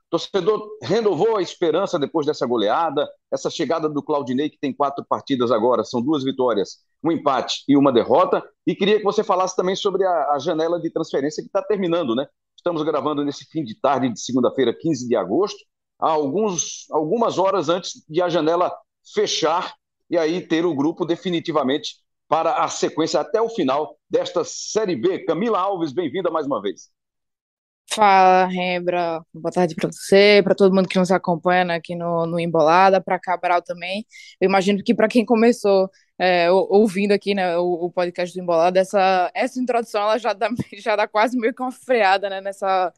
Torcedor 0.10 0.70
renovou 0.82 1.36
a 1.36 1.42
esperança 1.42 2.00
depois 2.00 2.26
dessa 2.26 2.46
goleada, 2.46 3.10
essa 3.32 3.50
chegada 3.50 3.90
do 3.90 4.02
Claudinei, 4.02 4.50
que 4.50 4.60
tem 4.60 4.74
quatro 4.74 5.04
partidas 5.04 5.52
agora, 5.52 5.84
são 5.84 6.02
duas 6.02 6.24
vitórias, 6.24 6.78
um 7.04 7.12
empate 7.12 7.64
e 7.68 7.76
uma 7.76 7.92
derrota. 7.92 8.42
E 8.66 8.74
queria 8.74 9.00
que 9.00 9.04
você 9.04 9.24
falasse 9.24 9.56
também 9.56 9.76
sobre 9.76 10.06
a, 10.06 10.32
a 10.32 10.40
janela 10.40 10.80
de 10.80 10.90
transferência 10.92 11.44
que 11.44 11.50
está 11.50 11.62
terminando, 11.62 12.16
né? 12.16 12.26
Estamos 12.56 12.82
gravando 12.84 13.26
nesse 13.26 13.46
fim 13.46 13.64
de 13.64 13.76
tarde 13.76 14.10
de 14.10 14.22
segunda-feira, 14.22 14.74
15 14.74 15.08
de 15.08 15.16
agosto 15.16 15.60
alguns, 16.00 16.90
algumas 16.92 17.38
horas 17.38 17.70
antes 17.70 18.04
de 18.08 18.22
a 18.22 18.30
janela 18.30 18.76
fechar 19.14 19.74
e 20.10 20.18
aí 20.18 20.46
ter 20.46 20.66
o 20.66 20.76
grupo 20.76 21.06
definitivamente 21.06 21.96
para 22.28 22.64
a 22.64 22.68
sequência 22.68 23.20
até 23.20 23.42
o 23.42 23.50
final 23.50 23.98
desta 24.10 24.44
Série 24.44 24.96
B. 24.96 25.20
Camila 25.20 25.60
Alves, 25.60 25.94
bem-vinda 25.94 26.30
mais 26.30 26.46
uma 26.46 26.62
vez. 26.62 26.90
Fala, 27.90 28.46
Rembra. 28.46 29.22
Boa 29.34 29.52
tarde 29.52 29.74
para 29.74 29.90
você, 29.90 30.42
para 30.44 30.54
todo 30.54 30.76
mundo 30.76 30.90
que 30.90 31.00
nos 31.00 31.10
acompanha 31.10 31.74
aqui 31.74 31.96
no, 31.96 32.26
no 32.26 32.40
Embolada, 32.40 33.02
para 33.02 33.18
Cabral 33.18 33.62
também. 33.62 34.06
Eu 34.42 34.50
imagino 34.50 34.84
que 34.84 34.94
para 34.94 35.08
quem 35.08 35.26
começou 35.26 35.90
é, 36.20 36.52
ouvindo 36.52 37.14
aqui 37.14 37.34
né, 37.34 37.58
o, 37.58 37.86
o, 37.86 37.92
podcast 37.92 38.36
do 38.36 38.44
Embolada, 38.44 38.80
essa, 38.80 39.32
essa 39.34 39.60
introdução 39.60 40.02
ela 40.02 40.18
já 40.18 40.34
dá, 40.34 40.50
já 40.78 40.96
dá 40.96 41.08
quase 41.08 41.38
meio 41.38 41.54
que 41.54 41.62
uma 41.62 41.72
freada 41.72 42.30
né, 42.30 42.42
nessa, 42.42 42.94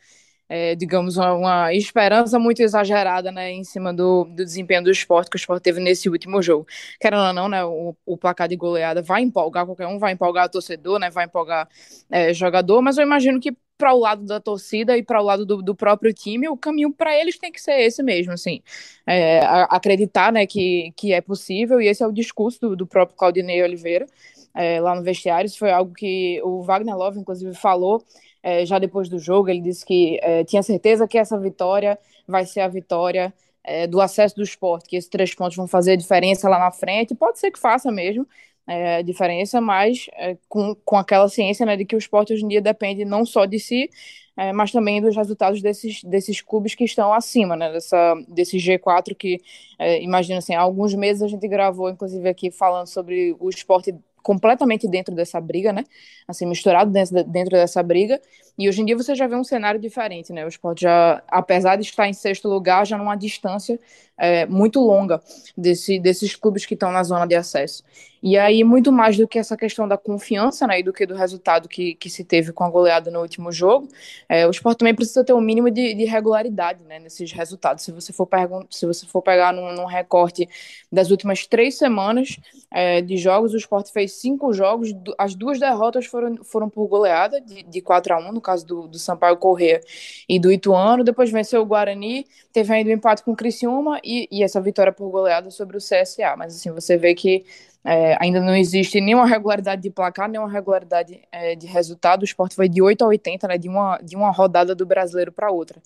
é, 0.50 0.74
digamos, 0.76 1.16
uma, 1.18 1.72
esperança 1.74 2.40
muito 2.40 2.62
exagerada 2.62 3.32
né, 3.32 3.52
em 3.52 3.64
cima 3.64 3.94
do, 3.94 4.26
do, 4.26 4.44
desempenho 4.44 4.84
do 4.84 4.90
esporte 4.90 5.30
que 5.30 5.36
o 5.36 5.38
esporte 5.38 5.62
teve 5.64 5.80
nesse 5.80 6.10
último 6.10 6.42
jogo. 6.42 6.66
Querendo 7.00 7.22
ou 7.22 7.34
não, 7.34 7.48
né, 7.48 7.64
o, 7.64 7.96
o 8.06 8.18
placar 8.18 8.48
de 8.48 8.56
goleada 8.56 9.02
vai 9.04 9.22
empolgar 9.22 9.66
qualquer 9.66 9.86
um, 9.88 10.00
vai 10.00 10.14
empolgar 10.14 10.48
o 10.48 10.50
torcedor, 10.50 11.00
né, 11.00 11.12
vai 11.12 11.26
empolgar 11.26 11.70
é, 12.10 12.34
jogador, 12.34 12.82
mas 12.82 12.98
eu 12.98 13.04
imagino 13.06 13.40
que 13.40 13.56
para 13.80 13.94
o 13.94 14.00
lado 14.00 14.26
da 14.26 14.42
torcida 14.42 14.98
e 14.98 15.02
para 15.02 15.22
o 15.22 15.24
lado 15.24 15.46
do, 15.46 15.62
do, 15.64 15.74
próprio 15.74 16.14
time, 16.14 16.50
o 16.50 16.58
caminho 16.58 16.92
para 16.92 17.18
eles 17.18 17.40
tem 17.40 17.50
que 17.50 17.62
ser 17.62 17.80
esse 17.80 18.04
mesmo, 18.04 18.34
assim, 18.34 18.62
é, 19.08 19.40
acreditar, 19.70 20.34
né, 20.34 20.46
que, 20.46 20.92
que 20.98 21.14
é 21.14 21.22
possível, 21.22 21.80
e 21.82 21.88
esse 21.88 22.04
é 22.04 22.08
o 22.08 22.12
discurso 22.12 22.60
do, 22.60 22.76
do 22.76 22.86
próprio 22.86 23.18
Claudinei 23.18 23.64
Oliveira, 23.64 24.06
é, 24.54 24.82
lá 24.82 24.94
no 24.94 25.02
vestiário, 25.02 25.48
isso 25.48 25.58
foi 25.58 25.72
algo 25.72 25.94
que 25.94 26.42
o 26.44 26.62
Wagner 26.62 26.98
Love, 26.98 27.20
inclusive, 27.20 27.56
falou 27.56 28.04
é, 28.44 28.66
já 28.66 28.80
depois 28.80 29.08
do 29.08 29.18
jogo, 29.18 29.50
ele 29.50 29.62
disse 29.62 29.86
que 29.86 30.20
é, 30.22 30.44
tinha 30.44 30.62
certeza 30.62 31.08
que 31.08 31.18
essa 31.18 31.40
vitória 31.40 31.98
vai 32.28 32.46
ser 32.46 32.60
a 32.60 32.68
vitória 32.68 33.34
é, 33.64 33.88
do 33.88 34.02
acesso 34.02 34.36
do 34.36 34.44
esporte, 34.44 34.90
que 34.90 34.98
esses 34.98 35.10
três 35.10 35.34
pontos 35.34 35.56
vão 35.56 35.68
fazer 35.68 35.94
a 35.94 35.96
diferença 35.96 36.50
lá 36.50 36.60
na 36.60 36.72
frente, 36.72 37.16
pode 37.16 37.40
ser 37.40 37.50
que 37.52 37.60
faça 37.60 37.90
mesmo 37.92 38.28
é, 38.70 39.02
diferença, 39.02 39.60
mas 39.60 40.06
é, 40.14 40.38
com, 40.48 40.76
com 40.86 40.96
aquela 40.96 41.28
ciência 41.28 41.66
né, 41.66 41.76
de 41.76 41.86
que 41.86 41.96
o 41.96 41.98
esporte 41.98 42.32
hoje 42.32 42.46
em 42.46 42.48
dia 42.48 42.62
depende 42.62 43.04
não 43.04 43.26
só 43.26 43.46
de 43.46 43.60
si, 43.60 43.90
é, 44.38 44.54
mas 44.54 44.72
também 44.72 45.02
dos 45.02 45.16
resultados 45.16 45.60
desses, 45.60 46.04
desses 46.04 46.40
clubes 46.40 46.76
que 46.76 46.84
estão 46.84 47.12
acima, 47.12 47.56
né, 47.56 47.72
dessa, 47.72 48.14
desse 48.28 48.58
G4 48.58 49.16
que, 49.16 49.42
é, 49.80 50.00
imagina 50.04 50.38
assim, 50.38 50.54
há 50.54 50.62
alguns 50.62 50.94
meses 50.94 51.24
a 51.24 51.28
gente 51.28 51.48
gravou, 51.48 51.90
inclusive 51.90 52.30
aqui, 52.30 52.52
falando 52.52 52.86
sobre 52.86 53.36
o 53.40 53.50
esporte 53.50 53.92
completamente 54.22 54.88
dentro 54.88 55.16
dessa 55.16 55.40
briga, 55.42 55.74
né? 55.74 55.84
Assim, 56.28 56.46
misturado 56.46 56.92
dentro, 56.92 57.24
dentro 57.24 57.52
dessa 57.52 57.82
briga. 57.82 58.22
E 58.58 58.68
hoje 58.68 58.82
em 58.82 58.86
dia 58.86 58.96
você 58.96 59.16
já 59.16 59.26
vê 59.28 59.36
um 59.36 59.44
cenário 59.44 59.80
diferente, 59.80 60.32
né? 60.32 60.46
O 60.46 60.48
esporte 60.48 60.82
já, 60.82 61.24
apesar 61.28 61.78
de 61.78 61.84
estar 61.84 62.08
em 62.08 62.14
sexto 62.14 62.48
lugar, 62.48 62.86
já 62.86 62.98
numa 62.98 63.16
distância 63.16 63.80
é, 64.18 64.46
muito 64.46 64.80
longa 64.80 65.22
desse, 65.58 66.00
desses 66.00 66.36
clubes 66.36 66.66
que 66.66 66.74
estão 66.74 66.92
na 66.92 67.04
zona 67.04 67.26
de 67.26 67.36
acesso. 67.36 67.84
E 68.22 68.38
aí, 68.38 68.64
muito 68.64 68.92
mais 68.92 69.18
do 69.18 69.28
que 69.28 69.40
essa 69.40 69.56
questão 69.56 69.88
da 69.88 69.98
confiança, 69.98 70.68
né, 70.68 70.80
e 70.80 70.84
do 70.84 70.92
que 70.92 71.06
do 71.06 71.16
resultado 71.16 71.70
que, 71.70 71.96
que 71.96 72.10
se 72.10 72.24
teve 72.24 72.52
com 72.52 72.64
a 72.66 72.70
goleada 72.70 73.10
no 73.10 73.22
último 73.22 73.52
jogo, 73.52 73.88
é, 74.28 74.46
o 74.46 74.52
esporte 74.52 74.80
também 74.80 74.94
precisa 74.94 75.24
ter 75.24 75.34
um 75.34 75.40
mínimo 75.40 75.72
de, 75.72 75.94
de 75.94 76.04
regularidade, 76.04 76.84
né, 76.84 77.00
nesses 77.00 77.32
resultados. 77.32 77.84
Se 77.84 77.92
você 77.92 78.12
for, 78.12 78.28
se 78.70 78.86
você 78.86 79.06
for 79.06 79.22
pegar 79.22 79.54
num, 79.54 79.74
num 79.74 79.86
recorte 79.86 80.50
das 80.92 81.12
últimas 81.12 81.48
três 81.48 81.78
semanas 81.78 82.38
é, 82.70 83.02
de 83.02 83.16
jogos, 83.16 83.54
o 83.54 83.58
esporte 83.58 83.92
fez 83.92 84.14
cinco 84.20 84.52
jogos, 84.52 84.94
as 85.18 85.34
duas 85.34 85.60
derrotas 85.60 86.06
foram, 86.06 86.44
foram 86.44 86.70
por 86.70 86.88
goleada, 86.88 87.40
de, 87.40 87.64
de 87.64 87.82
4 87.82 88.14
a 88.14 88.18
1 88.18 88.32
no 88.34 88.42
caso 88.42 88.66
do, 88.66 88.88
do 88.88 89.00
Sampaio 89.00 89.38
Corrêa 89.38 89.80
e 90.28 90.40
do 90.40 90.52
Ituano, 90.52 91.04
depois 91.06 91.32
venceu 91.32 91.62
o 91.62 91.66
Guarani, 91.66 92.26
teve 92.52 92.74
ainda 92.74 92.90
o 92.90 92.94
um 92.94 92.96
empate 92.96 93.24
com 93.24 93.32
o 93.32 93.36
Criciúma 93.36 94.00
e, 94.04 94.28
e 94.30 94.44
essa 94.44 94.60
vitória 94.60 94.92
por 94.92 95.10
goleada 95.10 95.50
sobre 95.50 95.78
o 95.78 95.80
CSA, 95.80 96.36
mas 96.38 96.56
assim, 96.56 96.72
você 96.72 96.98
vê 96.98 97.16
que 97.16 97.46
é, 97.84 98.18
ainda 98.20 98.42
não 98.42 98.56
existe 98.56 99.00
nenhuma 99.00 99.26
regularidade 99.26 99.82
de 99.82 99.90
placar, 99.90 100.30
nenhuma 100.30 100.50
regularidade 100.50 101.22
é, 101.32 101.56
de 101.56 101.66
resultado. 101.66 102.22
O 102.22 102.26
esporte 102.26 102.56
foi 102.56 102.68
de 102.68 102.82
8 102.82 103.04
a 103.04 103.08
80, 103.08 103.48
né, 103.48 103.58
de, 103.58 103.70
uma, 103.70 103.98
de 104.00 104.16
uma 104.16 104.32
rodada 104.32 104.76
do 104.76 104.86
brasileiro 104.86 105.32
para 105.32 105.52
outra. 105.52 105.82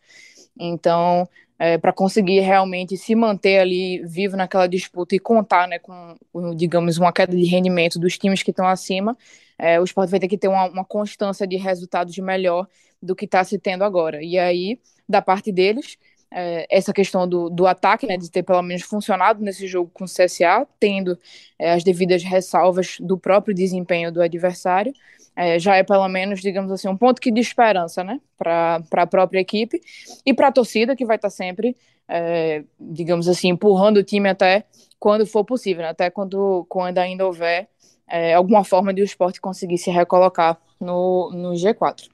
Então, 0.59 1.27
é, 1.57 1.77
para 1.77 1.93
conseguir 1.93 2.39
realmente 2.39 2.97
se 2.97 3.15
manter 3.15 3.59
ali 3.59 4.03
vivo 4.05 4.35
naquela 4.35 4.67
disputa 4.67 5.15
e 5.15 5.19
contar 5.19 5.67
né, 5.67 5.79
com, 5.79 6.15
digamos, 6.55 6.97
uma 6.97 7.13
queda 7.13 7.35
de 7.35 7.45
rendimento 7.45 7.99
dos 7.99 8.17
times 8.17 8.43
que 8.43 8.51
estão 8.51 8.67
acima, 8.67 9.17
é, 9.57 9.79
o 9.79 9.83
esporte 9.83 10.09
vai 10.09 10.19
ter 10.19 10.27
que 10.27 10.37
ter 10.37 10.47
uma, 10.47 10.65
uma 10.67 10.85
constância 10.85 11.47
de 11.47 11.57
resultados 11.57 12.17
melhor 12.17 12.67
do 13.01 13.15
que 13.15 13.25
está 13.25 13.43
se 13.43 13.59
tendo 13.59 13.83
agora. 13.83 14.23
E 14.23 14.37
aí, 14.37 14.79
da 15.07 15.21
parte 15.21 15.51
deles, 15.51 15.97
é, 16.33 16.65
essa 16.69 16.91
questão 16.91 17.27
do, 17.27 17.49
do 17.49 17.67
ataque, 17.67 18.07
né, 18.07 18.17
de 18.17 18.29
ter 18.29 18.41
pelo 18.41 18.61
menos 18.63 18.83
funcionado 18.83 19.43
nesse 19.43 19.67
jogo 19.67 19.89
com 19.93 20.05
o 20.05 20.07
CSA, 20.07 20.67
tendo 20.79 21.17
é, 21.59 21.73
as 21.73 21.83
devidas 21.83 22.23
ressalvas 22.23 22.97
do 22.99 23.17
próprio 23.17 23.53
desempenho 23.53 24.11
do 24.11 24.21
adversário, 24.21 24.91
é, 25.35 25.59
já 25.59 25.75
é 25.75 25.83
pelo 25.83 26.07
menos, 26.07 26.41
digamos 26.41 26.71
assim, 26.71 26.87
um 26.87 26.97
ponto 26.97 27.21
que 27.21 27.31
de 27.31 27.39
esperança, 27.39 28.03
né, 28.03 28.19
para 28.37 28.81
a 28.91 29.07
própria 29.07 29.39
equipe 29.39 29.79
e 30.25 30.33
para 30.33 30.47
a 30.47 30.51
torcida 30.51 30.95
que 30.95 31.05
vai 31.05 31.17
estar 31.17 31.29
tá 31.29 31.35
sempre, 31.35 31.77
é, 32.07 32.63
digamos 32.79 33.27
assim, 33.27 33.49
empurrando 33.49 33.97
o 33.97 34.03
time 34.03 34.27
até 34.27 34.65
quando 34.99 35.27
for 35.27 35.45
possível, 35.45 35.83
né, 35.83 35.89
até 35.89 36.09
quando, 36.09 36.65
quando 36.67 36.97
ainda 36.97 37.25
houver 37.25 37.67
é, 38.07 38.33
alguma 38.33 38.63
forma 38.63 38.93
de 38.93 39.01
o 39.01 39.05
esporte 39.05 39.39
conseguir 39.39 39.77
se 39.77 39.91
recolocar 39.91 40.59
no, 40.79 41.31
no 41.31 41.51
G4. 41.51 42.09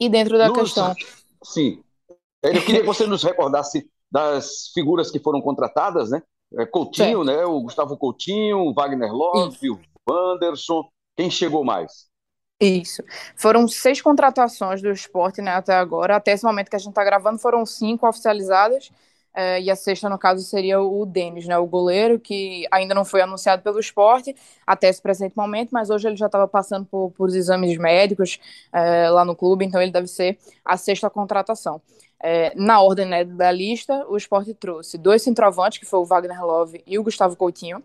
E 0.00 0.08
dentro 0.08 0.36
da 0.36 0.48
Nossa, 0.48 0.60
questão. 0.60 0.94
Sim, 1.42 1.82
eu 2.52 2.62
queria 2.64 2.80
que 2.80 2.86
você 2.86 3.06
nos 3.06 3.22
recordasse 3.22 3.88
das 4.10 4.68
figuras 4.74 5.10
que 5.10 5.18
foram 5.18 5.40
contratadas, 5.40 6.10
né? 6.10 6.22
É, 6.58 6.66
Coutinho, 6.66 7.24
certo. 7.24 7.38
né? 7.38 7.44
O 7.44 7.60
Gustavo 7.62 7.96
Coutinho, 7.96 8.58
o 8.58 8.74
Wagner 8.74 9.12
Love, 9.12 9.56
Isso. 9.56 9.74
o 9.74 10.12
Wanderson. 10.12 10.88
Quem 11.16 11.30
chegou 11.30 11.64
mais? 11.64 12.06
Isso. 12.60 13.02
Foram 13.36 13.66
seis 13.66 14.00
contratações 14.00 14.80
do 14.80 14.90
esporte 14.90 15.42
né, 15.42 15.52
até 15.52 15.74
agora. 15.74 16.16
Até 16.16 16.32
esse 16.32 16.44
momento 16.44 16.70
que 16.70 16.76
a 16.76 16.78
gente 16.78 16.90
está 16.90 17.04
gravando, 17.04 17.38
foram 17.38 17.66
cinco 17.66 18.08
oficializadas. 18.08 18.90
É, 19.34 19.60
e 19.60 19.68
a 19.68 19.74
sexta, 19.74 20.08
no 20.08 20.16
caso, 20.16 20.42
seria 20.44 20.80
o 20.80 21.04
Denis, 21.04 21.46
né, 21.46 21.58
o 21.58 21.66
goleiro, 21.66 22.20
que 22.20 22.66
ainda 22.70 22.94
não 22.94 23.04
foi 23.04 23.20
anunciado 23.20 23.62
pelo 23.62 23.80
esporte 23.80 24.34
até 24.64 24.88
esse 24.88 25.02
presente 25.02 25.36
momento, 25.36 25.70
mas 25.72 25.90
hoje 25.90 26.06
ele 26.06 26.16
já 26.16 26.26
estava 26.26 26.46
passando 26.46 26.86
por, 26.86 27.10
por 27.10 27.28
exames 27.28 27.76
médicos 27.76 28.38
é, 28.72 29.10
lá 29.10 29.24
no 29.24 29.34
clube, 29.34 29.64
então 29.64 29.82
ele 29.82 29.90
deve 29.90 30.06
ser 30.06 30.38
a 30.64 30.76
sexta 30.76 31.10
contratação. 31.10 31.82
É, 32.22 32.54
na 32.54 32.80
ordem 32.80 33.06
né, 33.06 33.24
da 33.24 33.50
lista, 33.50 34.06
o 34.08 34.16
esporte 34.16 34.54
trouxe 34.54 34.96
dois 34.96 35.20
centroavantes, 35.20 35.78
que 35.78 35.84
foi 35.84 35.98
o 35.98 36.04
Wagner 36.04 36.42
Love 36.42 36.82
e 36.86 36.98
o 36.98 37.02
Gustavo 37.02 37.36
Coutinho. 37.36 37.82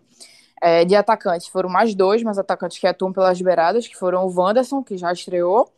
É, 0.62 0.84
de 0.84 0.94
atacantes 0.94 1.48
foram 1.48 1.68
mais 1.68 1.94
dois, 1.94 2.22
mas 2.22 2.38
atacantes 2.38 2.78
que 2.78 2.86
atuam 2.86 3.12
pelas 3.12 3.40
beiradas, 3.40 3.88
que 3.88 3.96
foram 3.96 4.24
o 4.26 4.32
Wanderson, 4.32 4.82
que 4.82 4.96
já 4.96 5.12
estreou, 5.12 5.70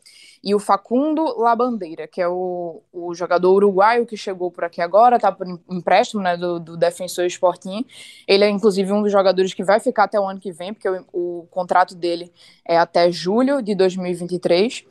e 0.43 0.55
o 0.55 0.59
Facundo 0.59 1.39
Labandeira, 1.39 2.09
que 2.09 2.21
é 2.21 2.29
o, 2.29 2.83
o 2.93 3.15
jogador 3.15 3.53
uruguaio 3.53 4.05
que 4.05 4.17
chegou 4.17 4.51
por 4.51 4.65
aqui 4.65 4.81
agora, 4.81 5.17
está 5.17 5.31
por 5.31 5.47
empréstimo 5.71 6.21
né, 6.21 6.37
do, 6.37 6.59
do 6.59 6.77
Defensor 6.77 7.27
Sporting. 7.27 7.87
Ele 8.27 8.45
é, 8.45 8.51
inclusive, 8.51 8.93
um 8.93 9.03
dos 9.03 9.13
jogadores 9.13 9.55
que 9.55 9.63
vai 9.63 9.79
ficar 9.79 10.05
até 10.05 10.19
o 10.19 10.27
ano 10.27 10.41
que 10.41 10.51
vem, 10.51 10.75
porque 10.75 10.89
o, 10.89 11.05
o 11.13 11.47
contrato 11.49 11.95
dele 11.95 12.33
é 12.67 12.77
até 12.77 13.11
julho 13.13 13.63
de 13.63 13.75
2023. 13.75 14.85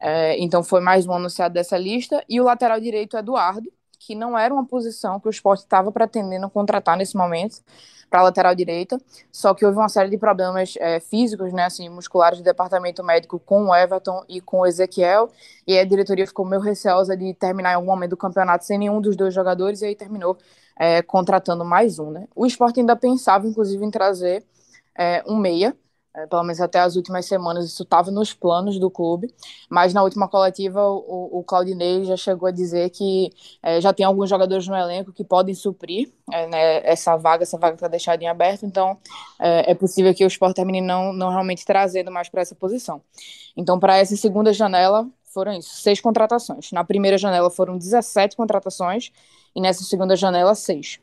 É, 0.00 0.36
então 0.42 0.62
foi 0.64 0.80
mais 0.80 1.06
um 1.06 1.12
anunciado 1.12 1.54
dessa 1.54 1.78
lista. 1.78 2.24
E 2.28 2.40
o 2.40 2.44
lateral 2.44 2.80
direito, 2.80 3.16
Eduardo, 3.16 3.70
que 3.98 4.14
não 4.14 4.38
era 4.38 4.52
uma 4.52 4.64
posição 4.64 5.18
que 5.20 5.28
o 5.28 5.30
esporte 5.30 5.60
estava 5.60 5.90
pretendendo 5.90 6.48
contratar 6.50 6.96
nesse 6.96 7.16
momento 7.16 7.60
para 8.08 8.20
a 8.20 8.22
lateral 8.22 8.54
direita, 8.54 9.00
só 9.32 9.52
que 9.52 9.64
houve 9.66 9.78
uma 9.78 9.88
série 9.88 10.08
de 10.08 10.16
problemas 10.16 10.74
é, 10.78 11.00
físicos, 11.00 11.52
né, 11.52 11.64
assim, 11.64 11.88
musculares 11.88 12.38
do 12.38 12.44
departamento 12.44 13.02
médico 13.02 13.38
com 13.40 13.66
o 13.66 13.74
Everton 13.74 14.24
e 14.28 14.40
com 14.40 14.60
o 14.60 14.66
Ezequiel, 14.66 15.28
e 15.66 15.76
a 15.76 15.84
diretoria 15.84 16.26
ficou 16.26 16.46
meio 16.46 16.62
receosa 16.62 17.16
de 17.16 17.34
terminar 17.34 17.72
em 17.72 17.74
algum 17.74 17.86
momento 17.86 18.10
do 18.10 18.16
campeonato 18.16 18.64
sem 18.64 18.78
nenhum 18.78 19.00
dos 19.00 19.16
dois 19.16 19.34
jogadores, 19.34 19.82
e 19.82 19.86
aí 19.86 19.96
terminou 19.96 20.38
é, 20.78 21.02
contratando 21.02 21.64
mais 21.64 21.98
um, 21.98 22.10
né. 22.10 22.28
O 22.34 22.46
esporte 22.46 22.78
ainda 22.78 22.94
pensava, 22.94 23.46
inclusive, 23.46 23.84
em 23.84 23.90
trazer 23.90 24.44
é, 24.96 25.24
um 25.26 25.36
meia, 25.36 25.76
pelo 26.26 26.42
menos 26.42 26.60
até 26.60 26.80
as 26.80 26.96
últimas 26.96 27.26
semanas, 27.26 27.66
isso 27.66 27.82
estava 27.82 28.10
nos 28.10 28.32
planos 28.32 28.78
do 28.78 28.90
clube, 28.90 29.28
mas 29.68 29.92
na 29.92 30.02
última 30.02 30.28
coletiva 30.28 30.82
o, 30.88 31.40
o 31.40 31.44
Claudinei 31.44 32.04
já 32.04 32.16
chegou 32.16 32.48
a 32.48 32.50
dizer 32.50 32.90
que 32.90 33.30
é, 33.62 33.80
já 33.80 33.92
tem 33.92 34.06
alguns 34.06 34.30
jogadores 34.30 34.66
no 34.66 34.74
elenco 34.74 35.12
que 35.12 35.22
podem 35.22 35.54
suprir 35.54 36.10
é, 36.32 36.46
né, 36.46 36.86
essa 36.86 37.16
vaga, 37.16 37.42
essa 37.42 37.58
vaga 37.58 37.74
está 37.74 37.88
deixada 37.88 38.22
em 38.24 38.28
aberto, 38.28 38.64
então 38.64 38.96
é, 39.38 39.72
é, 39.72 39.74
possível 39.74 40.14
que 40.14 40.24
o 40.24 40.28
Sport 40.28 40.56
termine 40.56 40.80
não, 40.80 41.12
não 41.12 41.28
realmente 41.30 41.64
trazendo 41.64 42.10
mais 42.10 42.28
para 42.28 42.40
essa 42.40 42.54
posição. 42.54 43.02
Então, 43.56 43.78
para 43.78 43.96
essa 43.98 44.16
segunda 44.16 44.52
janela, 44.52 45.06
foram 45.36 45.52
isso, 45.52 45.76
seis 45.76 46.00
contratações. 46.00 46.72
Na 46.72 46.82
primeira 46.82 47.18
janela 47.18 47.50
foram 47.50 47.76
17 47.76 48.34
contratações 48.34 49.12
e 49.54 49.60
nessa 49.60 49.84
segunda 49.84 50.16
janela, 50.16 50.54
seis. 50.54 50.98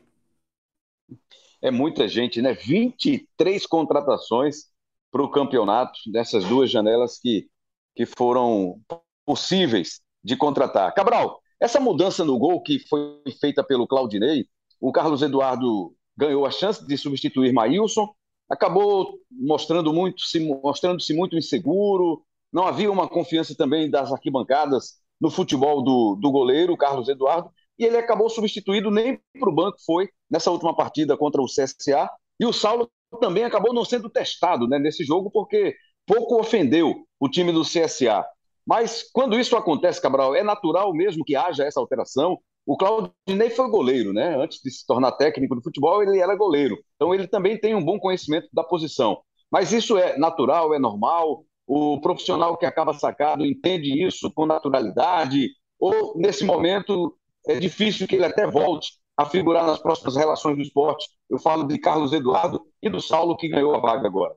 É 1.62 1.70
muita 1.70 2.08
gente, 2.08 2.42
né? 2.42 2.52
23 2.52 3.64
contratações 3.66 4.73
para 5.14 5.22
o 5.22 5.30
campeonato, 5.30 6.00
dessas 6.10 6.44
duas 6.44 6.68
janelas 6.68 7.20
que, 7.20 7.46
que 7.94 8.04
foram 8.04 8.80
possíveis 9.24 10.00
de 10.24 10.36
contratar. 10.36 10.92
Cabral, 10.92 11.40
essa 11.60 11.78
mudança 11.78 12.24
no 12.24 12.36
gol 12.36 12.60
que 12.60 12.80
foi 12.88 13.22
feita 13.40 13.62
pelo 13.62 13.86
Claudinei, 13.86 14.48
o 14.80 14.90
Carlos 14.90 15.22
Eduardo 15.22 15.94
ganhou 16.16 16.44
a 16.44 16.50
chance 16.50 16.84
de 16.84 16.98
substituir 16.98 17.52
Maílson, 17.52 18.12
acabou 18.50 19.20
mostrando 19.30 19.92
muito, 19.92 20.20
se, 20.22 20.40
mostrando-se 20.40 21.14
muito 21.14 21.36
inseguro, 21.36 22.24
não 22.52 22.66
havia 22.66 22.90
uma 22.90 23.06
confiança 23.06 23.54
também 23.54 23.88
das 23.88 24.10
arquibancadas 24.10 24.94
no 25.20 25.30
futebol 25.30 25.80
do, 25.80 26.16
do 26.16 26.28
goleiro, 26.32 26.76
Carlos 26.76 27.08
Eduardo, 27.08 27.50
e 27.78 27.84
ele 27.84 27.98
acabou 27.98 28.28
substituído, 28.28 28.90
nem 28.90 29.20
para 29.38 29.48
o 29.48 29.54
banco 29.54 29.76
foi, 29.86 30.08
nessa 30.28 30.50
última 30.50 30.74
partida 30.74 31.16
contra 31.16 31.40
o 31.40 31.46
CSA, 31.46 32.10
e 32.40 32.44
o 32.44 32.52
Saulo 32.52 32.90
também 33.14 33.44
acabou 33.44 33.72
não 33.72 33.84
sendo 33.84 34.08
testado 34.10 34.66
né, 34.68 34.78
nesse 34.78 35.04
jogo, 35.04 35.30
porque 35.30 35.74
pouco 36.06 36.38
ofendeu 36.38 36.94
o 37.18 37.28
time 37.28 37.52
do 37.52 37.62
CSA. 37.62 38.24
Mas 38.66 39.08
quando 39.12 39.38
isso 39.38 39.56
acontece, 39.56 40.00
Cabral, 40.00 40.34
é 40.34 40.42
natural 40.42 40.92
mesmo 40.94 41.24
que 41.24 41.36
haja 41.36 41.64
essa 41.64 41.80
alteração. 41.80 42.38
O 42.66 42.76
Claudinei 42.76 43.50
foi 43.50 43.68
goleiro, 43.68 44.12
né? 44.12 44.36
Antes 44.36 44.60
de 44.62 44.70
se 44.70 44.86
tornar 44.86 45.12
técnico 45.12 45.54
do 45.54 45.62
futebol, 45.62 46.02
ele 46.02 46.18
era 46.18 46.34
goleiro. 46.34 46.78
Então 46.96 47.14
ele 47.14 47.28
também 47.28 47.58
tem 47.58 47.74
um 47.74 47.84
bom 47.84 47.98
conhecimento 47.98 48.48
da 48.52 48.64
posição. 48.64 49.20
Mas 49.50 49.72
isso 49.72 49.98
é 49.98 50.16
natural, 50.16 50.72
é 50.74 50.78
normal? 50.78 51.44
O 51.66 52.00
profissional 52.00 52.56
que 52.56 52.66
acaba 52.66 52.94
sacado 52.94 53.44
entende 53.44 54.02
isso 54.02 54.32
com 54.32 54.46
naturalidade? 54.46 55.50
Ou 55.78 56.14
nesse 56.16 56.44
momento 56.44 57.14
é 57.46 57.58
difícil 57.58 58.08
que 58.08 58.16
ele 58.16 58.24
até 58.24 58.46
volte 58.46 58.92
a 59.16 59.26
figurar 59.26 59.66
nas 59.66 59.78
próximas 59.78 60.16
relações 60.16 60.56
do 60.56 60.62
esporte? 60.62 61.08
Eu 61.28 61.38
falo 61.38 61.64
de 61.64 61.78
Carlos 61.78 62.12
Eduardo 62.12 62.60
e 62.82 62.90
do 62.90 63.00
Saulo 63.00 63.36
que 63.36 63.48
ganhou 63.48 63.74
a 63.74 63.80
vaga 63.80 64.06
agora. 64.06 64.34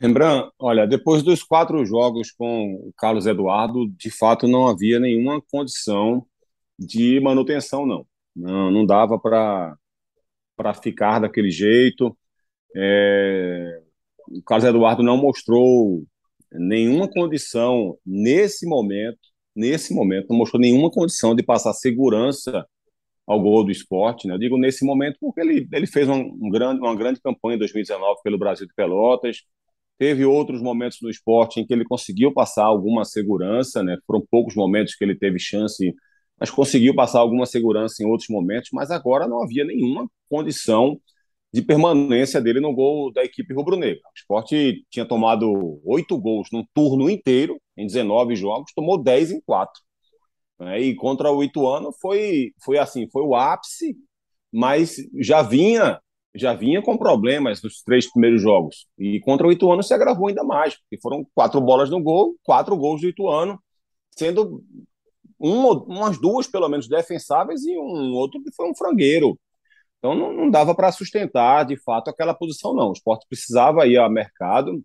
Rembrandt, 0.00 0.52
olha, 0.58 0.86
depois 0.86 1.22
dos 1.22 1.42
quatro 1.42 1.84
jogos 1.84 2.30
com 2.30 2.74
o 2.74 2.92
Carlos 2.96 3.26
Eduardo, 3.26 3.88
de 3.88 4.10
fato 4.10 4.46
não 4.46 4.68
havia 4.68 5.00
nenhuma 5.00 5.42
condição 5.50 6.24
de 6.78 7.18
manutenção, 7.20 7.84
não. 7.84 8.06
Não, 8.34 8.70
não 8.70 8.86
dava 8.86 9.18
para 9.18 9.76
ficar 10.80 11.18
daquele 11.18 11.50
jeito. 11.50 12.16
É, 12.76 13.82
o 14.28 14.42
Carlos 14.42 14.68
Eduardo 14.68 15.02
não 15.02 15.16
mostrou 15.16 16.04
nenhuma 16.52 17.08
condição 17.08 17.98
nesse 18.06 18.66
momento, 18.66 19.18
nesse 19.54 19.92
momento, 19.92 20.28
não 20.30 20.36
mostrou 20.36 20.60
nenhuma 20.60 20.90
condição 20.90 21.34
de 21.34 21.42
passar 21.42 21.72
segurança 21.72 22.64
ao 23.28 23.40
gol 23.40 23.64
do 23.64 23.70
esporte. 23.70 24.26
Né? 24.26 24.34
Eu 24.34 24.38
digo 24.38 24.58
nesse 24.58 24.84
momento 24.84 25.18
porque 25.20 25.40
ele, 25.40 25.68
ele 25.72 25.86
fez 25.86 26.08
um, 26.08 26.20
um 26.40 26.50
grande, 26.50 26.80
uma 26.80 26.96
grande 26.96 27.20
campanha 27.20 27.56
em 27.56 27.58
2019 27.58 28.20
pelo 28.24 28.38
Brasil 28.38 28.66
de 28.66 28.74
Pelotas, 28.74 29.42
Teve 29.98 30.24
outros 30.24 30.62
momentos 30.62 30.98
no 31.02 31.10
esporte 31.10 31.58
em 31.58 31.66
que 31.66 31.72
ele 31.72 31.84
conseguiu 31.84 32.32
passar 32.32 32.64
alguma 32.64 33.04
segurança, 33.04 33.82
né? 33.82 33.98
Foram 34.06 34.24
poucos 34.30 34.54
momentos 34.54 34.94
que 34.94 35.04
ele 35.04 35.16
teve 35.16 35.40
chance, 35.40 35.92
mas 36.38 36.50
conseguiu 36.50 36.94
passar 36.94 37.18
alguma 37.18 37.44
segurança 37.46 38.02
em 38.02 38.06
outros 38.06 38.28
momentos, 38.28 38.70
mas 38.72 38.92
agora 38.92 39.26
não 39.26 39.42
havia 39.42 39.64
nenhuma 39.64 40.08
condição 40.30 41.00
de 41.52 41.62
permanência 41.62 42.40
dele 42.40 42.60
no 42.60 42.72
gol 42.72 43.12
da 43.12 43.24
equipe 43.24 43.52
rubro-negra. 43.52 44.00
O 44.04 44.12
esporte 44.16 44.84
tinha 44.88 45.04
tomado 45.04 45.80
oito 45.84 46.16
gols 46.20 46.48
num 46.52 46.64
turno 46.72 47.10
inteiro, 47.10 47.60
em 47.76 47.86
19 47.86 48.36
jogos, 48.36 48.72
tomou 48.74 49.02
10 49.02 49.32
em 49.32 49.40
quatro. 49.40 49.82
Né? 50.58 50.80
E 50.80 50.94
contra 50.94 51.30
o 51.30 51.42
Ituano 51.42 51.92
foi, 52.00 52.52
foi 52.64 52.78
assim, 52.78 53.08
foi 53.10 53.22
o 53.22 53.34
ápice, 53.34 53.96
mas 54.52 54.96
já 55.20 55.42
vinha 55.42 56.00
já 56.34 56.54
vinha 56.54 56.80
com 56.82 56.96
problemas 56.96 57.62
nos 57.62 57.82
três 57.82 58.10
primeiros 58.10 58.40
jogos. 58.40 58.86
E 58.98 59.18
contra 59.20 59.46
o 59.46 59.52
Ituano 59.52 59.82
se 59.82 59.92
agravou 59.94 60.28
ainda 60.28 60.44
mais, 60.44 60.76
porque 60.76 61.00
foram 61.00 61.26
quatro 61.34 61.60
bolas 61.60 61.90
no 61.90 62.00
gol, 62.00 62.36
quatro 62.44 62.76
gols 62.76 63.00
do 63.00 63.08
Ituano, 63.08 63.58
sendo 64.16 64.62
um, 65.40 65.66
umas 65.66 66.20
duas, 66.20 66.46
pelo 66.46 66.68
menos, 66.68 66.88
defensáveis 66.88 67.64
e 67.64 67.76
um 67.76 68.12
outro 68.14 68.42
que 68.42 68.52
foi 68.54 68.70
um 68.70 68.74
frangueiro. 68.74 69.38
Então 69.98 70.14
não, 70.14 70.32
não 70.32 70.50
dava 70.50 70.74
para 70.74 70.92
sustentar, 70.92 71.64
de 71.66 71.76
fato, 71.76 72.08
aquela 72.08 72.34
posição, 72.34 72.74
não. 72.74 72.90
O 72.90 72.92
esporte 72.92 73.26
precisava 73.28 73.86
ir 73.86 73.96
ao 73.96 74.10
mercado 74.10 74.82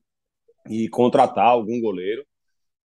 e 0.70 0.90
contratar 0.90 1.46
algum 1.46 1.80
goleiro. 1.82 2.26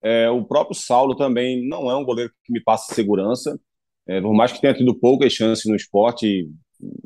É, 0.04 0.28
o 0.28 0.44
próprio 0.44 0.76
Saulo 0.76 1.16
também 1.16 1.66
não 1.66 1.90
é 1.90 1.96
um 1.96 2.04
goleiro 2.04 2.30
que 2.44 2.52
me 2.52 2.62
passa 2.62 2.94
segurança. 2.94 3.58
É, 4.06 4.20
por 4.20 4.34
mais 4.34 4.52
que 4.52 4.60
tenha 4.60 4.74
tido 4.74 4.94
poucas 4.94 5.32
chances 5.32 5.64
no 5.64 5.74
esporte, 5.74 6.46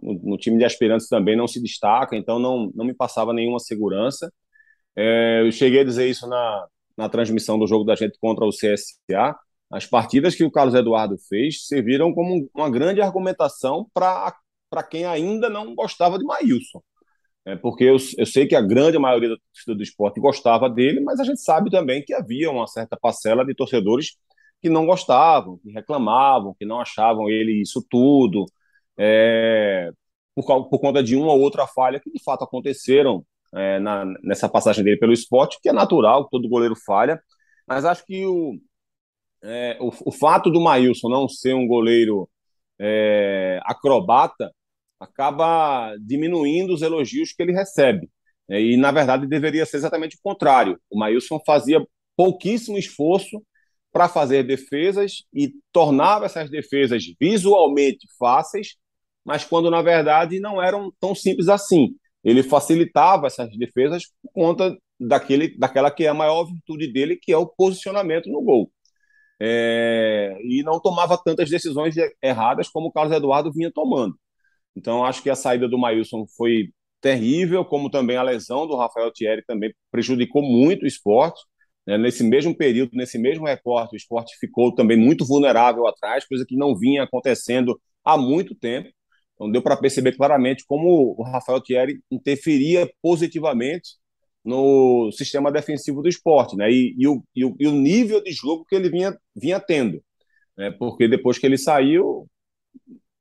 no, 0.02 0.14
no, 0.30 0.36
time 0.36 0.58
de 0.58 0.64
aspirantes 0.64 1.08
também 1.08 1.36
não 1.36 1.46
se 1.46 1.62
destaca, 1.62 2.16
então 2.16 2.40
não, 2.40 2.72
não 2.74 2.84
me 2.84 2.92
passava 2.94 3.32
nenhuma 3.32 3.60
segurança. 3.60 4.32
É, 4.96 5.42
eu 5.46 5.52
cheguei 5.52 5.80
a 5.80 5.84
dizer 5.84 6.08
isso 6.08 6.26
na, 6.28 6.66
na 6.96 7.08
transmissão 7.08 7.56
do 7.56 7.68
jogo 7.68 7.84
da 7.84 7.94
gente 7.94 8.18
contra 8.20 8.44
o 8.44 8.50
CSA. 8.50 9.37
As 9.70 9.87
partidas 9.87 10.34
que 10.34 10.42
o 10.44 10.50
Carlos 10.50 10.74
Eduardo 10.74 11.16
fez 11.28 11.66
serviram 11.66 12.12
como 12.12 12.48
uma 12.54 12.70
grande 12.70 13.00
argumentação 13.00 13.87
para 13.94 14.82
quem 14.90 15.04
ainda 15.04 15.48
não 15.48 15.74
gostava 15.74 16.18
de 16.18 16.24
Maílson. 16.24 16.82
É, 17.48 17.56
porque 17.56 17.84
eu, 17.84 17.96
eu 18.18 18.26
sei 18.26 18.46
que 18.46 18.54
a 18.54 18.61
grande 18.61 18.98
maioria 18.98 19.30
da 19.30 19.37
torcida 19.37 19.74
do 19.74 19.82
esporte 19.82 20.20
gostava 20.20 20.68
dele, 20.68 21.00
mas 21.00 21.18
a 21.18 21.24
gente 21.24 21.40
sabe 21.40 21.70
também 21.70 22.04
que 22.04 22.12
havia 22.12 22.50
uma 22.50 22.66
certa 22.66 22.94
parcela 22.94 23.42
de 23.44 23.54
torcedores 23.54 24.18
que 24.61 24.68
não 24.68 24.84
gostavam, 24.84 25.58
que 25.58 25.70
reclamavam, 25.70 26.54
que 26.58 26.66
não 26.66 26.78
achavam 26.78 27.30
ele 27.30 27.52
isso 27.62 27.82
tudo, 27.88 28.44
é, 28.98 29.90
por, 30.34 30.44
por, 30.68 30.78
conta 30.78 31.02
de 31.02 31.16
uma 31.16 31.32
ou 31.32 31.40
outra 31.40 31.66
falha 31.66 31.98
que 32.00 32.11
de 32.11 32.22
fato 32.22 32.44
aconteceram 32.44 33.24
é, 33.54 33.78
na, 33.80 34.04
nessa 34.22 34.48
passagem 34.48 34.84
dele 34.84 34.98
pelo 34.98 35.12
esporte, 35.14 35.58
que 35.62 35.70
é 35.70 35.72
natural, 35.72 36.28
todo 36.28 36.48
goleiro 36.50 36.74
falha, 36.76 37.18
mas 37.66 37.84
acho 37.87 38.04
que 38.04 38.26
o, 38.26 38.61
é, 39.42 39.78
o, 39.80 39.90
o, 40.06 40.12
fato 40.12 40.50
do 40.50 40.61
Maílson 40.61 41.08
não 41.08 41.28
ser 41.28 41.54
um 41.54 41.66
goleiro 41.66 42.28
é, 42.78 43.58
acrobata 43.64 44.52
acaba 45.00 45.94
diminuindo 46.00 46.74
os 46.74 46.82
elogios 46.82 47.32
que 47.32 47.42
ele 47.42 47.52
recebe. 47.52 48.11
É, 48.50 48.61
e, 48.61 48.76
na 48.76 48.90
verdade, 48.90 49.26
deveria 49.26 49.66
ser 49.66 49.76
exatamente 49.78 50.16
o 50.16 50.20
contrário. 50.22 50.78
O 50.90 50.98
Maílson 50.98 51.40
fazia 51.44 51.84
pouquíssimo 52.16 52.78
esforço 52.78 53.42
para 53.92 54.08
fazer 54.08 54.42
defesas 54.44 55.24
e 55.32 55.52
tornava 55.72 56.26
essas 56.26 56.50
defesas 56.50 57.04
visualmente 57.20 58.06
fáceis 58.18 58.76
mas 59.28 59.44
quando 59.44 59.70
na 59.70 59.82
verdade 59.82 60.40
não 60.40 60.62
eram 60.62 60.90
tão 60.98 61.14
simples 61.14 61.48
assim. 61.50 61.94
Ele 62.24 62.42
facilitava 62.42 63.26
essas 63.26 63.50
defesas 63.58 64.04
por 64.22 64.32
conta 64.32 64.74
daquele, 64.98 65.54
daquela 65.58 65.90
que 65.90 66.04
é 66.04 66.08
a 66.08 66.14
maior 66.14 66.44
virtude 66.44 66.90
dele, 66.90 67.14
que 67.14 67.30
é 67.30 67.37
o 67.37 67.46
posicionamento 67.46 68.30
no 68.30 68.42
gol. 68.42 68.72
É, 69.40 70.34
e 70.42 70.62
não 70.64 70.80
tomava 70.80 71.18
tantas 71.22 71.50
decisões 71.50 71.94
erradas 72.22 72.70
como 72.70 72.88
o 72.88 72.92
Carlos 72.92 73.14
Eduardo 73.14 73.52
vinha 73.52 73.70
tomando. 73.70 74.18
Então, 74.76 75.04
acho 75.04 75.22
que 75.22 75.31
a 75.31 75.35
saída 75.35 75.68
do 75.68 75.78
Maílson 75.78 76.26
foi 76.37 76.70
terrível, 77.00 77.64
como 77.64 77.90
também 77.90 78.16
a 78.16 78.22
lesão 78.22 78.66
do 78.66 78.76
Rafael 78.76 79.12
Thierry 79.12 79.44
também 79.46 79.74
prejudicou 79.90 80.42
muito 80.42 80.85
o 80.85 80.87
esporte. 80.87 81.40
Né? 81.87 81.96
Nesse 81.98 82.24
mesmo 82.24 82.57
período, 82.57 82.90
nesse 82.94 83.18
mesmo 83.18 83.46
recorte, 83.46 83.94
o 83.94 83.96
esporte 83.96 84.37
ficou 84.38 84.74
também 84.74 84.96
muito 84.96 85.24
vulnerável 85.24 85.87
atrás, 85.87 86.26
coisa 86.26 86.44
que 86.46 86.57
não 86.57 86.76
vinha 86.76 87.04
acontecendo 87.04 87.81
há 88.04 88.16
muito 88.16 88.54
tempo. 88.54 88.90
Então 89.35 89.50
deu 89.50 89.62
para 89.62 89.76
perceber 89.76 90.16
claramente 90.16 90.64
como 90.66 91.14
o 91.16 91.22
Rafael 91.22 91.62
Thierry 91.62 92.00
interferia 92.11 92.90
positivamente 93.00 93.90
no 94.44 95.11
sistema 95.12 95.52
defensivo 95.52 96.02
do 96.02 96.09
esporte, 96.09 96.57
né? 96.57 96.70
E, 96.70 96.94
e, 96.98 97.07
o, 97.07 97.22
e, 97.35 97.44
o, 97.44 97.57
e 97.61 97.66
o, 97.66 97.72
nível 97.72 98.22
de 98.22 98.33
jogo 98.33 98.64
que 98.64 98.74
ele 98.74 98.88
vinha, 98.90 99.16
vinha 99.37 99.61
tendo, 99.61 100.02
né? 100.57 100.70
Porque 100.72 101.07
depois 101.09 101.38
que 101.38 101.46
ele 101.46 101.59
saiu, 101.59 102.26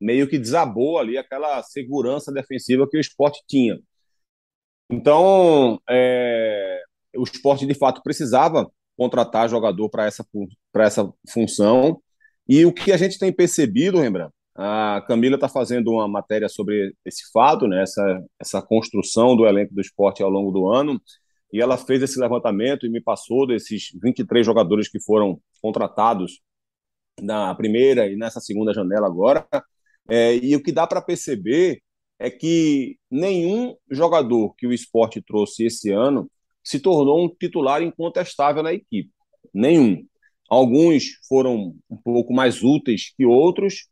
meio 0.00 0.28
que 0.28 0.38
desabou 0.38 0.98
ali 0.98 1.18
aquela 1.18 1.62
segurança 1.62 2.32
defensiva 2.32 2.88
que 2.88 2.96
o 2.96 3.00
esporte 3.00 3.42
tinha. 3.46 3.78
Então, 4.90 5.80
é, 5.88 6.82
o 7.16 7.24
esporte 7.24 7.66
de 7.66 7.74
fato 7.74 8.02
precisava 8.02 8.70
contratar 8.96 9.48
jogador 9.48 9.88
para 9.88 10.06
essa, 10.06 10.24
essa 10.76 11.12
função. 11.30 12.00
E 12.48 12.64
o 12.64 12.72
que 12.72 12.92
a 12.92 12.96
gente 12.96 13.18
tem 13.18 13.32
percebido, 13.32 14.00
Rembrandt, 14.00 14.32
a 14.56 15.04
Camila 15.06 15.36
está 15.36 15.48
fazendo 15.48 15.92
uma 15.92 16.08
matéria 16.08 16.48
sobre 16.48 16.92
esse 17.04 17.30
fato, 17.32 17.68
né, 17.68 17.82
essa, 17.82 18.24
essa 18.40 18.60
construção 18.60 19.36
do 19.36 19.46
elenco 19.46 19.72
do 19.72 19.80
esporte 19.80 20.22
ao 20.22 20.30
longo 20.30 20.50
do 20.50 20.68
ano, 20.68 21.00
e 21.52 21.60
ela 21.60 21.78
fez 21.78 22.02
esse 22.02 22.18
levantamento 22.18 22.84
e 22.84 22.90
me 22.90 23.00
passou 23.00 23.46
desses 23.46 23.90
23 24.02 24.44
jogadores 24.44 24.88
que 24.88 25.00
foram 25.00 25.40
contratados 25.62 26.40
na 27.20 27.54
primeira 27.54 28.08
e 28.08 28.16
nessa 28.16 28.40
segunda 28.40 28.74
janela 28.74 29.06
agora. 29.06 29.46
É, 30.08 30.36
e 30.36 30.56
o 30.56 30.62
que 30.62 30.72
dá 30.72 30.86
para 30.86 31.02
perceber 31.02 31.82
é 32.18 32.30
que 32.30 32.96
nenhum 33.10 33.76
jogador 33.90 34.54
que 34.56 34.66
o 34.66 34.72
esporte 34.72 35.22
trouxe 35.22 35.66
esse 35.66 35.90
ano 35.90 36.30
se 36.64 36.80
tornou 36.80 37.24
um 37.24 37.28
titular 37.28 37.82
incontestável 37.82 38.62
na 38.62 38.72
equipe. 38.72 39.10
Nenhum. 39.54 40.04
Alguns 40.48 41.18
foram 41.28 41.74
um 41.88 41.96
pouco 41.96 42.32
mais 42.32 42.62
úteis 42.62 43.12
que 43.16 43.24
outros, 43.24 43.88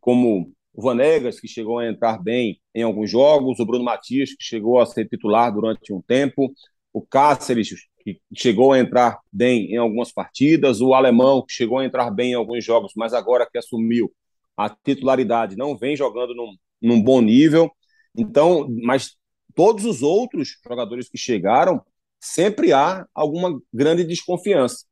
como 0.00 0.52
o 0.72 0.82
Vanegas, 0.82 1.40
que 1.40 1.48
chegou 1.48 1.78
a 1.78 1.88
entrar 1.88 2.22
bem 2.22 2.60
em 2.74 2.82
alguns 2.82 3.10
jogos, 3.10 3.58
o 3.58 3.66
Bruno 3.66 3.84
Matias, 3.84 4.30
que 4.30 4.44
chegou 4.44 4.80
a 4.80 4.86
ser 4.86 5.08
titular 5.08 5.52
durante 5.52 5.92
um 5.92 6.02
tempo, 6.02 6.52
o 6.92 7.00
Cáceres, 7.00 7.70
que 8.00 8.20
chegou 8.36 8.72
a 8.72 8.78
entrar 8.78 9.18
bem 9.32 9.72
em 9.72 9.76
algumas 9.76 10.12
partidas, 10.12 10.80
o 10.80 10.92
Alemão, 10.94 11.44
que 11.46 11.52
chegou 11.52 11.78
a 11.78 11.84
entrar 11.84 12.10
bem 12.10 12.32
em 12.32 12.34
alguns 12.34 12.64
jogos, 12.64 12.92
mas 12.96 13.14
agora 13.14 13.48
que 13.50 13.56
assumiu 13.56 14.12
a 14.56 14.68
titularidade, 14.70 15.56
não 15.56 15.76
vem 15.76 15.96
jogando 15.96 16.34
num, 16.34 16.54
num 16.80 17.02
bom 17.02 17.20
nível. 17.20 17.70
Então, 18.16 18.68
mas 18.82 19.16
todos 19.54 19.84
os 19.84 20.02
outros 20.02 20.56
jogadores 20.66 21.08
que 21.08 21.18
chegaram, 21.18 21.80
sempre 22.20 22.72
há 22.72 23.06
alguma 23.14 23.60
grande 23.72 24.04
desconfiança. 24.04 24.84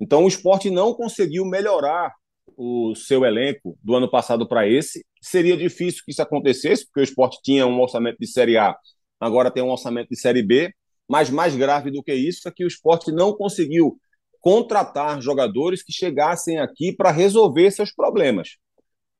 Então, 0.00 0.24
o 0.24 0.28
esporte 0.28 0.70
não 0.70 0.94
conseguiu 0.94 1.44
melhorar 1.44 2.12
o 2.56 2.94
seu 2.94 3.24
elenco 3.24 3.78
do 3.82 3.94
ano 3.94 4.10
passado 4.10 4.46
para 4.46 4.68
esse. 4.68 5.04
Seria 5.22 5.56
difícil 5.56 6.02
que 6.04 6.10
isso 6.10 6.22
acontecesse, 6.22 6.84
porque 6.86 7.00
o 7.00 7.04
esporte 7.04 7.38
tinha 7.42 7.66
um 7.66 7.80
orçamento 7.80 8.18
de 8.18 8.26
Série 8.26 8.56
A, 8.56 8.76
agora 9.18 9.50
tem 9.50 9.62
um 9.62 9.70
orçamento 9.70 10.08
de 10.08 10.18
Série 10.18 10.42
B. 10.42 10.72
Mas 11.08 11.28
mais 11.28 11.56
grave 11.56 11.90
do 11.90 12.02
que 12.02 12.14
isso 12.14 12.48
é 12.48 12.52
que 12.52 12.64
o 12.64 12.68
esporte 12.68 13.10
não 13.10 13.32
conseguiu 13.32 13.98
contratar 14.40 15.20
jogadores 15.20 15.82
que 15.82 15.92
chegassem 15.92 16.58
aqui 16.58 16.92
para 16.92 17.10
resolver 17.10 17.70
seus 17.70 17.92
problemas, 17.92 18.56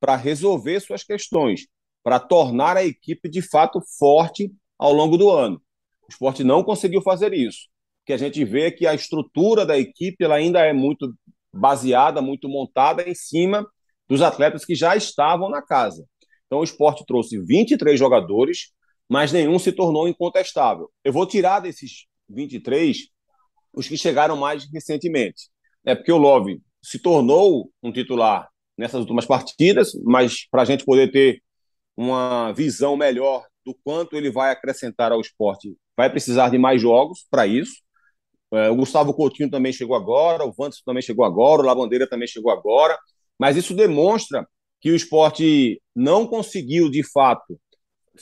para 0.01 0.15
resolver 0.15 0.79
suas 0.79 1.03
questões, 1.03 1.67
para 2.03 2.19
tornar 2.19 2.75
a 2.75 2.83
equipe 2.83 3.29
de 3.29 3.41
fato 3.41 3.79
forte 3.99 4.51
ao 4.77 4.91
longo 4.91 5.15
do 5.15 5.29
ano. 5.29 5.61
O 6.01 6.07
esporte 6.09 6.43
não 6.43 6.63
conseguiu 6.63 7.03
fazer 7.03 7.33
isso. 7.33 7.69
O 8.01 8.05
que 8.07 8.13
a 8.13 8.17
gente 8.17 8.43
vê 8.43 8.63
é 8.63 8.71
que 8.71 8.87
a 8.87 8.95
estrutura 8.95 9.63
da 9.63 9.77
equipe 9.77 10.23
ela 10.23 10.35
ainda 10.35 10.59
é 10.65 10.73
muito 10.73 11.13
baseada, 11.53 12.19
muito 12.19 12.49
montada 12.49 13.07
em 13.07 13.13
cima 13.13 13.65
dos 14.09 14.23
atletas 14.23 14.65
que 14.65 14.73
já 14.73 14.95
estavam 14.95 15.49
na 15.49 15.61
casa. 15.61 16.03
Então 16.47 16.59
o 16.59 16.63
esporte 16.63 17.05
trouxe 17.05 17.37
23 17.39 17.97
jogadores, 17.97 18.71
mas 19.07 19.31
nenhum 19.31 19.59
se 19.59 19.71
tornou 19.71 20.07
incontestável. 20.07 20.89
Eu 21.03 21.13
vou 21.13 21.27
tirar 21.27 21.59
desses 21.59 22.07
23 22.27 23.07
os 23.71 23.87
que 23.87 23.95
chegaram 23.95 24.35
mais 24.35 24.67
recentemente. 24.73 25.49
É 25.85 25.93
porque 25.93 26.11
o 26.11 26.17
Love 26.17 26.59
se 26.83 26.97
tornou 26.97 27.71
um 27.83 27.91
titular 27.91 28.50
nessas 28.81 28.99
últimas 28.99 29.25
partidas, 29.25 29.91
mas 30.03 30.47
para 30.49 30.63
a 30.63 30.65
gente 30.65 30.83
poder 30.83 31.11
ter 31.11 31.41
uma 31.95 32.51
visão 32.51 32.97
melhor 32.97 33.45
do 33.63 33.75
quanto 33.83 34.15
ele 34.15 34.31
vai 34.31 34.51
acrescentar 34.51 35.11
ao 35.11 35.21
esporte, 35.21 35.75
vai 35.95 36.09
precisar 36.09 36.49
de 36.49 36.57
mais 36.57 36.81
jogos 36.81 37.25
para 37.29 37.45
isso. 37.45 37.75
É, 38.51 38.69
o 38.69 38.75
Gustavo 38.75 39.13
Coutinho 39.13 39.49
também 39.49 39.71
chegou 39.71 39.95
agora, 39.95 40.43
o 40.43 40.51
Vanderson 40.51 40.81
também 40.83 41.03
chegou 41.03 41.23
agora, 41.23 41.61
o 41.61 41.65
Lavandeira 41.65 42.09
também 42.09 42.27
chegou 42.27 42.51
agora, 42.51 42.97
mas 43.39 43.55
isso 43.55 43.75
demonstra 43.75 44.47
que 44.81 44.91
o 44.91 44.95
esporte 44.95 45.79
não 45.95 46.25
conseguiu, 46.25 46.89
de 46.89 47.03
fato, 47.03 47.59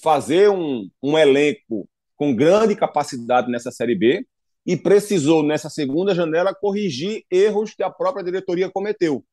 fazer 0.04 0.50
um, 0.50 0.90
um 1.02 1.18
elenco 1.18 1.90
com 2.18 2.36
grande 2.36 2.76
capacidade 2.76 3.50
nessa 3.50 3.72
Série 3.72 3.96
B 3.96 4.26
e 4.66 4.76
precisou, 4.76 5.42
nessa 5.42 5.70
segunda 5.70 6.14
janela, 6.14 6.54
corrigir 6.54 7.24
erros 7.32 7.74
que 7.74 7.82
a 7.82 7.90
própria 7.90 8.24
diretoria 8.24 8.70
cometeu. 8.70 9.24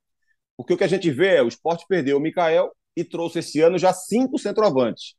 Porque 0.56 0.72
o 0.72 0.76
que 0.76 0.84
a 0.84 0.88
gente 0.88 1.10
vê 1.10 1.36
é 1.36 1.42
o 1.42 1.48
esporte 1.48 1.84
perdeu 1.88 2.16
o 2.16 2.20
Mikael 2.20 2.70
e 2.96 3.04
trouxe 3.04 3.40
esse 3.40 3.60
ano 3.60 3.78
já 3.78 3.92
cinco 3.92 4.38
centroavantes. 4.38 5.14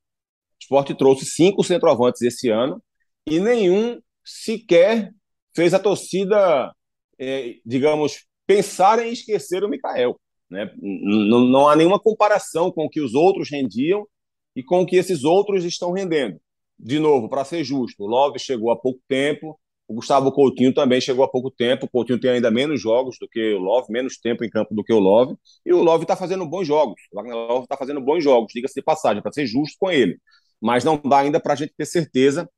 O 0.59 0.63
esporte 0.63 0.95
trouxe 0.95 1.25
cinco 1.25 1.63
centroavantes 1.63 2.21
esse 2.21 2.49
ano 2.49 2.81
e 3.25 3.39
nenhum 3.39 3.99
sequer 4.25 5.11
fez 5.55 5.73
a 5.73 5.79
torcida, 5.79 6.73
é, 7.19 7.55
digamos, 7.65 8.25
pensar 8.45 8.99
em 9.05 9.11
esquecer 9.11 9.63
o 9.63 9.69
Mikael. 9.69 10.19
Né? 10.49 10.71
Não, 10.81 11.41
não 11.41 11.67
há 11.67 11.75
nenhuma 11.75 11.99
comparação 11.99 12.71
com 12.71 12.85
o 12.85 12.89
que 12.89 13.01
os 13.01 13.13
outros 13.13 13.49
rendiam 13.49 14.07
e 14.55 14.63
com 14.63 14.81
o 14.81 14.85
que 14.85 14.95
esses 14.95 15.23
outros 15.23 15.63
estão 15.63 15.91
rendendo. 15.91 16.39
De 16.79 16.99
novo, 16.99 17.27
para 17.27 17.43
ser 17.43 17.63
justo, 17.63 18.03
o 18.03 18.07
Love 18.07 18.39
chegou 18.39 18.71
há 18.71 18.79
pouco 18.79 18.99
tempo, 19.07 19.59
o 19.87 19.93
Gustavo 19.93 20.31
Coutinho 20.31 20.73
também 20.73 20.99
chegou 20.99 21.23
há 21.23 21.29
pouco 21.29 21.49
tempo. 21.49 21.85
O 21.85 21.89
Coutinho 21.89 22.19
tem 22.19 22.31
ainda 22.31 22.51
menos 22.51 22.81
jogos 22.81 23.17
do 23.19 23.27
que 23.27 23.53
o 23.53 23.59
Love, 23.59 23.91
menos 23.91 24.17
tempo 24.17 24.43
em 24.43 24.49
campo 24.49 24.75
do 24.75 24.83
que 24.83 24.91
o 24.91 24.99
Love. 24.99 25.35
E 25.65 25.71
o 25.71 25.81
Love 25.81 26.03
está 26.03 26.15
fazendo 26.15 26.45
bons 26.45 26.67
jogos. 26.67 27.01
O 27.11 27.15
Wagner 27.15 27.35
Love 27.35 27.63
está 27.63 27.77
fazendo 27.77 28.01
bons 28.01 28.21
jogos, 28.21 28.51
diga-se 28.53 28.75
de 28.75 28.81
passagem, 28.81 29.21
para 29.21 29.31
ser 29.31 29.47
justo 29.47 29.77
com 29.79 29.89
ele. 29.89 30.19
Mas 30.61 30.83
não 30.83 30.97
dá 30.97 31.19
ainda 31.19 31.39
para 31.39 31.53
a 31.53 31.55
gente 31.55 31.73
ter 31.77 31.85
certeza 31.85 32.49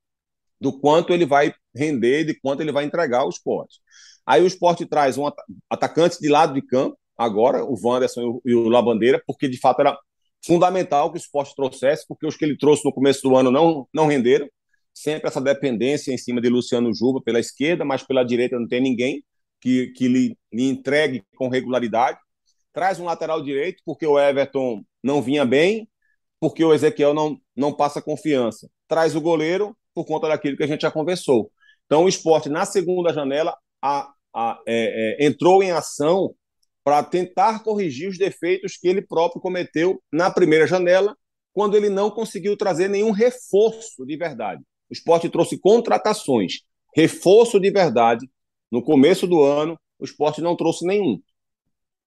do 0.59 0.77
quanto 0.79 1.13
ele 1.13 1.25
vai 1.25 1.53
render, 1.75 2.25
de 2.25 2.33
quanto 2.39 2.61
ele 2.61 2.71
vai 2.71 2.83
entregar 2.83 3.19
ao 3.19 3.29
esporte. 3.29 3.79
Aí 4.25 4.41
o 4.41 4.47
esporte 4.47 4.85
traz 4.85 5.17
um 5.17 5.29
atacante 5.69 6.19
de 6.19 6.29
lado 6.29 6.53
de 6.53 6.61
campo, 6.61 6.97
agora, 7.17 7.63
o 7.63 7.75
Wanderson 7.81 8.41
e 8.45 8.55
o 8.55 8.69
Labandeira, 8.69 9.21
porque 9.25 9.47
de 9.47 9.59
fato 9.59 9.81
era 9.81 9.97
fundamental 10.45 11.11
que 11.11 11.17
o 11.17 11.21
esporte 11.21 11.55
trouxesse, 11.55 12.05
porque 12.07 12.25
os 12.25 12.35
que 12.35 12.45
ele 12.45 12.57
trouxe 12.57 12.83
no 12.85 12.93
começo 12.93 13.21
do 13.21 13.35
ano 13.35 13.51
não, 13.51 13.87
não 13.93 14.07
renderam. 14.07 14.47
Sempre 14.99 15.29
essa 15.29 15.39
dependência 15.39 16.11
em 16.11 16.17
cima 16.17 16.41
de 16.41 16.49
Luciano 16.49 16.93
Juba 16.93 17.21
pela 17.21 17.39
esquerda, 17.39 17.85
mas 17.85 18.03
pela 18.03 18.21
direita 18.21 18.59
não 18.59 18.67
tem 18.67 18.81
ninguém 18.81 19.23
que, 19.61 19.93
que 19.93 20.09
lhe, 20.09 20.37
lhe 20.51 20.63
entregue 20.63 21.23
com 21.37 21.47
regularidade. 21.47 22.19
Traz 22.73 22.99
um 22.99 23.05
lateral 23.05 23.41
direito, 23.41 23.81
porque 23.85 24.05
o 24.05 24.19
Everton 24.19 24.83
não 25.01 25.21
vinha 25.21 25.45
bem, 25.45 25.87
porque 26.37 26.65
o 26.65 26.73
Ezequiel 26.73 27.13
não, 27.13 27.39
não 27.55 27.71
passa 27.71 28.01
confiança. 28.01 28.69
Traz 28.89 29.15
o 29.15 29.21
goleiro, 29.21 29.73
por 29.93 30.03
conta 30.03 30.27
daquilo 30.27 30.57
que 30.57 30.63
a 30.63 30.67
gente 30.67 30.81
já 30.81 30.91
conversou. 30.91 31.49
Então, 31.85 32.03
o 32.03 32.09
esporte, 32.09 32.49
na 32.49 32.65
segunda 32.65 33.13
janela, 33.13 33.55
a, 33.81 34.11
a, 34.35 34.61
é, 34.67 35.23
é, 35.23 35.25
entrou 35.25 35.63
em 35.63 35.71
ação 35.71 36.35
para 36.83 37.01
tentar 37.03 37.63
corrigir 37.63 38.09
os 38.09 38.17
defeitos 38.17 38.75
que 38.75 38.89
ele 38.89 39.01
próprio 39.01 39.41
cometeu 39.41 40.03
na 40.11 40.29
primeira 40.29 40.67
janela, 40.67 41.15
quando 41.53 41.77
ele 41.77 41.89
não 41.89 42.11
conseguiu 42.11 42.57
trazer 42.57 42.89
nenhum 42.89 43.11
reforço 43.11 44.05
de 44.05 44.17
verdade. 44.17 44.61
O 44.89 44.93
esporte 44.93 45.29
trouxe 45.29 45.57
contratações, 45.57 46.61
reforço 46.95 47.59
de 47.59 47.71
verdade. 47.71 48.29
No 48.71 48.83
começo 48.83 49.27
do 49.27 49.41
ano, 49.41 49.79
o 49.99 50.05
esporte 50.05 50.41
não 50.41 50.55
trouxe 50.55 50.85
nenhum. 50.85 51.21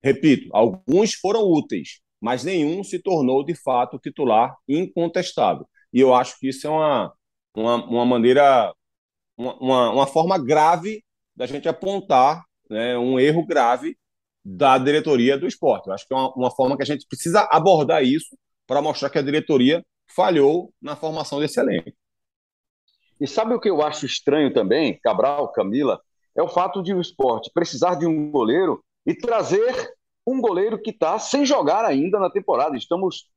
Repito, 0.02 0.48
alguns 0.52 1.14
foram 1.14 1.42
úteis, 1.42 2.00
mas 2.20 2.44
nenhum 2.44 2.82
se 2.82 2.98
tornou 2.98 3.44
de 3.44 3.54
fato 3.54 3.98
titular 3.98 4.56
incontestável. 4.68 5.66
E 5.92 6.00
eu 6.00 6.14
acho 6.14 6.38
que 6.38 6.48
isso 6.48 6.66
é 6.66 6.70
uma, 6.70 7.12
uma, 7.54 7.84
uma 7.86 8.06
maneira, 8.06 8.74
uma, 9.36 9.90
uma 9.90 10.06
forma 10.06 10.38
grave 10.38 11.04
da 11.36 11.46
gente 11.46 11.68
apontar 11.68 12.44
né, 12.68 12.96
um 12.98 13.18
erro 13.20 13.46
grave 13.46 13.96
da 14.44 14.76
diretoria 14.78 15.38
do 15.38 15.46
esporte. 15.46 15.86
Eu 15.86 15.94
acho 15.94 16.06
que 16.06 16.12
é 16.12 16.16
uma, 16.16 16.32
uma 16.34 16.50
forma 16.50 16.76
que 16.76 16.82
a 16.82 16.86
gente 16.86 17.06
precisa 17.06 17.46
abordar 17.50 18.02
isso 18.02 18.36
para 18.66 18.82
mostrar 18.82 19.10
que 19.10 19.18
a 19.18 19.22
diretoria 19.22 19.84
falhou 20.08 20.72
na 20.80 20.96
formação 20.96 21.38
desse 21.38 21.60
elenco. 21.60 21.92
E 23.20 23.26
sabe 23.26 23.54
o 23.54 23.60
que 23.60 23.70
eu 23.70 23.82
acho 23.82 24.06
estranho 24.06 24.52
também, 24.52 24.98
Cabral, 25.02 25.52
Camila? 25.52 26.00
É 26.36 26.42
o 26.42 26.48
fato 26.48 26.82
de 26.82 26.94
o 26.94 27.00
esporte 27.00 27.50
precisar 27.52 27.94
de 27.94 28.06
um 28.06 28.30
goleiro 28.30 28.82
e 29.06 29.14
trazer 29.14 29.92
um 30.26 30.40
goleiro 30.40 30.80
que 30.80 30.90
está 30.90 31.18
sem 31.18 31.44
jogar 31.44 31.84
ainda 31.84 32.18
na 32.18 32.30
temporada. 32.30 32.76
Estamos 32.76 33.28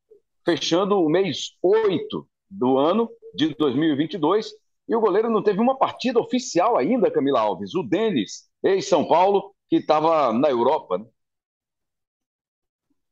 fechando 0.45 0.99
o 0.99 1.09
mês 1.09 1.51
8 1.61 2.27
do 2.49 2.77
ano 2.77 3.09
de 3.33 3.53
2022 3.55 4.51
e 4.87 4.95
o 4.95 5.01
goleiro 5.01 5.29
não 5.29 5.41
teve 5.41 5.59
uma 5.59 5.77
partida 5.77 6.19
oficial 6.19 6.77
ainda, 6.77 7.11
Camila 7.11 7.41
Alves. 7.41 7.73
O 7.73 7.83
Denis, 7.83 8.43
ex-São 8.63 9.07
Paulo, 9.07 9.53
que 9.67 9.77
estava 9.77 10.31
na 10.31 10.49
Europa. 10.49 10.99
Né? 10.99 11.05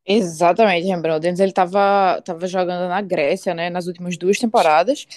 Exatamente, 0.05 0.85
lembrando. 0.85 1.15
O 1.15 1.19
Denis 1.21 1.39
ele 1.39 1.51
estava 1.51 2.21
tava 2.25 2.45
jogando 2.45 2.89
na 2.89 3.01
Grécia, 3.01 3.53
né, 3.53 3.69
nas 3.69 3.87
últimas 3.87 4.17
duas 4.17 4.37
temporadas, 4.37 5.07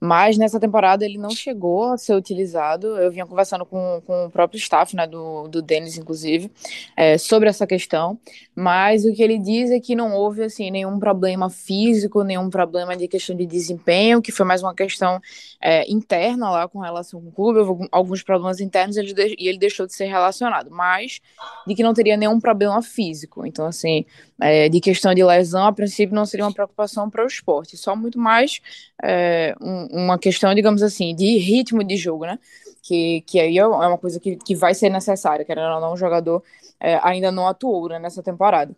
mas 0.00 0.36
nessa 0.36 0.58
temporada 0.58 1.04
ele 1.04 1.16
não 1.16 1.30
chegou 1.30 1.92
a 1.92 1.96
ser 1.96 2.16
utilizado. 2.16 2.88
Eu 2.98 3.08
vinha 3.12 3.24
conversando 3.24 3.64
com, 3.64 4.02
com 4.04 4.26
o 4.26 4.30
próprio 4.30 4.58
staff, 4.58 4.96
né, 4.96 5.06
do, 5.06 5.46
do 5.46 5.62
Denis, 5.62 5.96
inclusive, 5.96 6.50
é, 6.96 7.16
sobre 7.18 7.48
essa 7.48 7.68
questão, 7.68 8.18
mas 8.52 9.04
o 9.04 9.14
que 9.14 9.22
ele 9.22 9.38
diz 9.38 9.70
é 9.70 9.78
que 9.78 9.94
não 9.94 10.12
houve, 10.12 10.42
assim, 10.42 10.72
nenhum 10.72 10.98
problema 10.98 11.48
físico, 11.48 12.24
nenhum 12.24 12.50
problema 12.50 12.96
de 12.96 13.06
questão 13.06 13.36
de 13.36 13.46
desempenho, 13.46 14.20
que 14.20 14.32
foi 14.32 14.44
mais 14.44 14.60
uma 14.60 14.74
questão 14.74 15.20
é, 15.60 15.88
interna 15.88 16.50
lá 16.50 16.66
com 16.66 16.80
relação 16.80 17.20
com 17.20 17.28
o 17.28 17.32
clube, 17.32 17.60
houve 17.60 17.88
alguns 17.92 18.24
problemas 18.24 18.58
internos 18.60 18.96
ele 18.96 19.14
de, 19.14 19.36
e 19.38 19.46
ele 19.46 19.58
deixou 19.58 19.86
de 19.86 19.94
ser 19.94 20.06
relacionado, 20.06 20.68
mas 20.68 21.20
de 21.64 21.76
que 21.76 21.82
não 21.84 21.94
teria 21.94 22.16
nenhum 22.16 22.40
problema 22.40 22.82
físico. 22.82 23.46
Então, 23.46 23.66
assim 23.66 24.04
é, 24.42 24.68
de 24.68 24.80
questão 24.80 25.14
de 25.14 25.22
lesão, 25.24 25.66
a 25.66 25.72
princípio 25.72 26.14
não 26.14 26.26
seria 26.26 26.44
uma 26.44 26.52
preocupação 26.52 27.08
para 27.08 27.24
o 27.24 27.26
esporte, 27.26 27.76
só 27.76 27.94
muito 27.94 28.18
mais 28.18 28.60
é, 29.02 29.54
um, 29.60 30.04
uma 30.04 30.18
questão, 30.18 30.54
digamos 30.54 30.82
assim, 30.82 31.14
de 31.14 31.38
ritmo 31.38 31.84
de 31.84 31.96
jogo, 31.96 32.26
né? 32.26 32.38
Que, 32.82 33.20
que 33.22 33.38
aí 33.38 33.58
é 33.58 33.66
uma 33.66 33.96
coisa 33.96 34.18
que, 34.18 34.36
que 34.36 34.56
vai 34.56 34.74
ser 34.74 34.90
necessária, 34.90 35.44
querendo 35.44 35.72
ou 35.72 35.80
não, 35.80 35.92
o 35.92 35.96
jogador 35.96 36.42
é, 36.80 36.98
ainda 37.02 37.30
não 37.30 37.46
atuou 37.46 37.88
né, 37.88 37.98
nessa 38.00 38.22
temporada. 38.22 38.74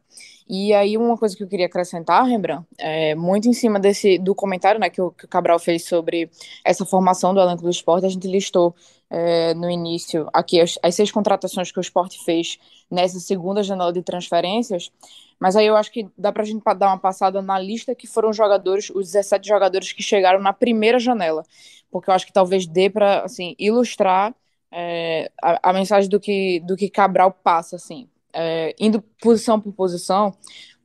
E 0.46 0.74
aí 0.74 0.98
uma 0.98 1.16
coisa 1.16 1.35
que 1.35 1.42
eu 1.42 1.48
queria 1.48 1.64
acrescentar, 1.64 2.27
Rembrandt, 2.27 2.66
é, 2.77 3.14
muito 3.14 3.48
em 3.48 3.55
cima 3.55 3.81
desse 3.81 4.18
do 4.18 4.35
comentário 4.35 4.79
né, 4.79 4.90
que, 4.90 5.00
o, 5.00 5.11
que 5.11 5.24
o 5.24 5.29
Cabral 5.29 5.59
fez 5.59 5.87
sobre 5.87 6.31
essa 6.62 6.85
formação 6.85 7.33
do 7.33 7.40
elenco 7.40 7.62
do 7.62 7.70
esporte, 7.70 8.05
a 8.05 8.11
gente 8.11 8.29
listou 8.29 8.74
é, 9.09 9.55
no 9.55 9.70
início 9.70 10.29
aqui 10.35 10.61
as, 10.61 10.79
as 10.83 10.94
seis 10.94 11.11
contratações 11.11 11.72
que 11.72 11.79
o 11.79 11.81
esporte 11.81 12.22
fez 12.24 12.59
nessa 12.90 13.18
segunda 13.20 13.62
janela 13.62 13.92
de 13.92 14.03
transferências, 14.03 14.92
mas 15.44 15.57
aí 15.57 15.66
eu 15.66 15.76
acho 15.76 15.92
que 15.92 16.09
dá 16.16 16.33
para 16.33 16.42
a 16.42 16.46
gente 16.46 16.64
dar 16.78 16.88
uma 16.88 16.98
passada 16.98 17.42
na 17.42 17.59
lista 17.59 17.94
que 17.94 18.07
foram 18.07 18.33
jogadores, 18.33 18.88
os 18.88 19.12
17 19.12 19.46
jogadores 19.46 19.92
que 19.92 20.02
chegaram 20.02 20.40
na 20.40 20.54
primeira 20.54 20.98
janela, 20.98 21.44
porque 21.90 22.09
eu 22.09 22.14
acho 22.14 22.24
que 22.24 22.33
talvez 22.33 22.66
dê 22.66 22.88
para 22.88 23.24
assim, 23.24 23.54
ilustrar 23.59 24.35
é, 24.72 25.30
a, 25.42 25.68
a, 25.68 25.72
mensagem 25.74 26.09
do 26.09 26.18
que, 26.18 26.61
do 26.61 26.74
que 26.74 26.88
Cabral 26.88 27.30
passa, 27.30 27.76
assim. 27.76 28.09
É, 28.33 28.74
indo 28.80 29.02
posição 29.20 29.61
por 29.61 29.74
posição, 29.74 30.35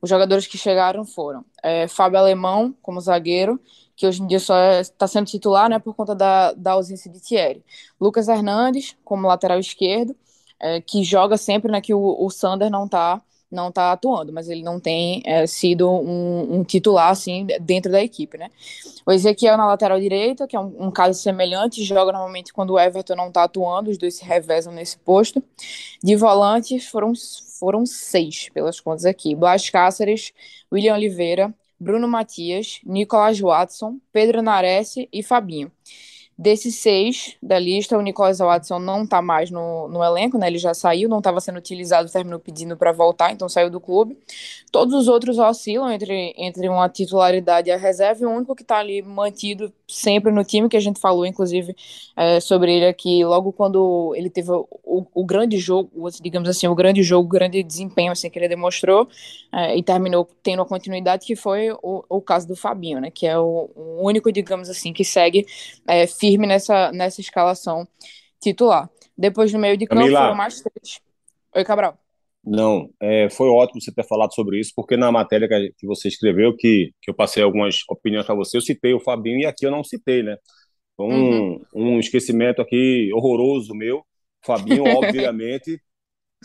os 0.02 0.10
jogadores 0.10 0.46
que 0.46 0.58
chegaram 0.58 1.06
foram 1.06 1.42
é, 1.62 1.88
Fábio 1.88 2.18
Alemão, 2.18 2.76
como 2.82 3.00
zagueiro, 3.00 3.58
que 3.96 4.06
hoje 4.06 4.22
em 4.22 4.26
dia 4.26 4.40
só 4.40 4.54
está 4.78 5.06
é, 5.06 5.08
sendo 5.08 5.26
titular 5.26 5.70
né, 5.70 5.78
por 5.78 5.94
conta 5.94 6.14
da, 6.14 6.52
da 6.52 6.72
ausência 6.72 7.10
de 7.10 7.18
Thierry. 7.18 7.64
Lucas 7.98 8.28
Hernandes, 8.28 8.94
como 9.06 9.26
lateral 9.26 9.58
esquerdo, 9.58 10.14
é, 10.60 10.82
que 10.82 11.02
joga 11.02 11.38
sempre, 11.38 11.72
né, 11.72 11.80
que 11.80 11.94
o, 11.94 12.22
o 12.22 12.28
Sander 12.28 12.68
não 12.68 12.84
está 12.84 13.22
não 13.50 13.68
está 13.68 13.92
atuando, 13.92 14.32
mas 14.32 14.48
ele 14.48 14.62
não 14.62 14.78
tem 14.78 15.22
é, 15.24 15.46
sido 15.46 15.90
um, 15.90 16.58
um, 16.58 16.64
titular 16.64 17.10
assim 17.10 17.46
dentro 17.60 17.90
da 17.90 18.02
equipe, 18.02 18.38
né? 18.38 18.50
O 19.04 19.12
Ezequiel 19.12 19.56
na 19.56 19.66
lateral 19.66 19.98
direita, 19.98 20.46
que 20.46 20.54
é 20.54 20.60
um, 20.60 20.86
um 20.86 20.90
caso 20.90 21.20
semelhante, 21.20 21.82
joga 21.82 22.12
normalmente 22.12 22.52
quando 22.52 22.70
o 22.70 22.78
Everton 22.78 23.16
não 23.16 23.28
está 23.28 23.44
atuando, 23.44 23.90
os 23.90 23.98
dois 23.98 24.14
se 24.14 24.24
revezam 24.24 24.72
nesse 24.72 24.96
posto. 24.98 25.42
De 26.02 26.14
volantes 26.14 26.86
foram, 26.86 27.12
foram 27.58 27.84
seis, 27.84 28.48
pelas 28.50 28.78
contas 28.78 29.04
aqui: 29.04 29.34
Blas 29.34 29.68
Cáceres, 29.68 30.32
William 30.72 30.94
Oliveira, 30.94 31.52
Bruno 31.78 32.06
Matias, 32.06 32.80
Nicolas 32.84 33.40
Watson, 33.40 33.98
Pedro 34.12 34.42
Nares 34.42 34.94
e 35.12 35.22
Fabinho. 35.22 35.72
Desses 36.40 36.76
seis 36.76 37.36
da 37.42 37.58
lista, 37.58 37.98
o 37.98 38.00
Nicolas 38.00 38.38
Watson 38.38 38.78
não 38.78 39.02
está 39.02 39.20
mais 39.20 39.50
no, 39.50 39.86
no 39.88 40.02
elenco, 40.02 40.38
né? 40.38 40.46
Ele 40.46 40.56
já 40.56 40.72
saiu, 40.72 41.06
não 41.06 41.18
estava 41.18 41.38
sendo 41.38 41.58
utilizado, 41.58 42.10
terminou 42.10 42.40
pedindo 42.40 42.78
para 42.78 42.92
voltar, 42.92 43.30
então 43.30 43.46
saiu 43.46 43.68
do 43.68 43.78
clube. 43.78 44.16
Todos 44.72 44.94
os 44.94 45.06
outros 45.06 45.38
oscilam 45.38 45.92
entre, 45.92 46.32
entre 46.38 46.66
uma 46.66 46.88
titularidade 46.88 47.68
e 47.68 47.72
a 47.72 47.76
reserva, 47.76 48.22
e 48.22 48.26
o 48.26 48.30
único 48.30 48.56
que 48.56 48.62
está 48.62 48.78
ali 48.78 49.02
mantido 49.02 49.70
sempre 49.86 50.32
no 50.32 50.42
time, 50.42 50.66
que 50.66 50.78
a 50.78 50.80
gente 50.80 50.98
falou, 50.98 51.26
inclusive, 51.26 51.76
é, 52.16 52.40
sobre 52.40 52.74
ele 52.74 52.86
aqui, 52.86 53.22
logo 53.22 53.52
quando 53.52 54.14
ele 54.16 54.30
teve 54.30 54.50
o, 54.50 55.06
o, 55.12 55.24
grande 55.26 55.58
jogo, 55.58 55.90
digamos 56.22 56.48
assim, 56.48 56.66
o 56.66 56.74
grande 56.74 57.02
jogo, 57.02 57.26
o 57.26 57.28
grande 57.28 57.62
desempenho 57.62 58.12
assim, 58.12 58.30
que 58.30 58.38
ele 58.38 58.48
demonstrou, 58.48 59.06
é, 59.52 59.76
e 59.76 59.82
terminou 59.82 60.26
tendo 60.42 60.62
a 60.62 60.66
continuidade, 60.66 61.26
que 61.26 61.36
foi 61.36 61.70
o, 61.82 62.02
o 62.08 62.22
caso 62.22 62.48
do 62.48 62.56
Fabinho, 62.56 62.98
né? 62.98 63.10
Que 63.10 63.26
é 63.26 63.38
o, 63.38 63.68
o 63.76 64.06
único, 64.06 64.32
digamos 64.32 64.70
assim, 64.70 64.90
que 64.90 65.04
segue 65.04 65.46
é, 65.86 66.06
firme 66.06 66.29
nessa, 66.38 66.92
nessa 66.92 67.20
escalação 67.20 67.86
titular. 68.40 68.90
Depois, 69.16 69.52
no 69.52 69.58
meio 69.58 69.76
de 69.76 69.86
campo, 69.86 70.00
Camila. 70.02 70.20
foram 70.20 70.34
mais 70.34 70.60
três. 70.60 71.00
Oi, 71.54 71.64
Cabral. 71.64 71.98
Não, 72.42 72.90
é, 72.98 73.28
foi 73.28 73.48
ótimo 73.48 73.80
você 73.80 73.92
ter 73.92 74.06
falado 74.06 74.34
sobre 74.34 74.58
isso, 74.58 74.72
porque 74.74 74.96
na 74.96 75.12
matéria 75.12 75.46
que, 75.46 75.74
que 75.78 75.86
você 75.86 76.08
escreveu, 76.08 76.56
que, 76.56 76.92
que 77.02 77.10
eu 77.10 77.14
passei 77.14 77.42
algumas 77.42 77.80
opiniões 77.88 78.24
para 78.24 78.34
você, 78.34 78.56
eu 78.56 78.62
citei 78.62 78.94
o 78.94 79.00
Fabinho 79.00 79.40
e 79.40 79.46
aqui 79.46 79.66
eu 79.66 79.70
não 79.70 79.84
citei, 79.84 80.22
né? 80.22 80.36
Foi 80.96 81.06
um, 81.06 81.50
uhum. 81.50 81.62
um 81.74 82.00
esquecimento 82.00 82.62
aqui 82.62 83.10
horroroso 83.12 83.74
meu. 83.74 83.98
O 83.98 84.46
Fabinho, 84.46 84.84
obviamente, 84.96 85.80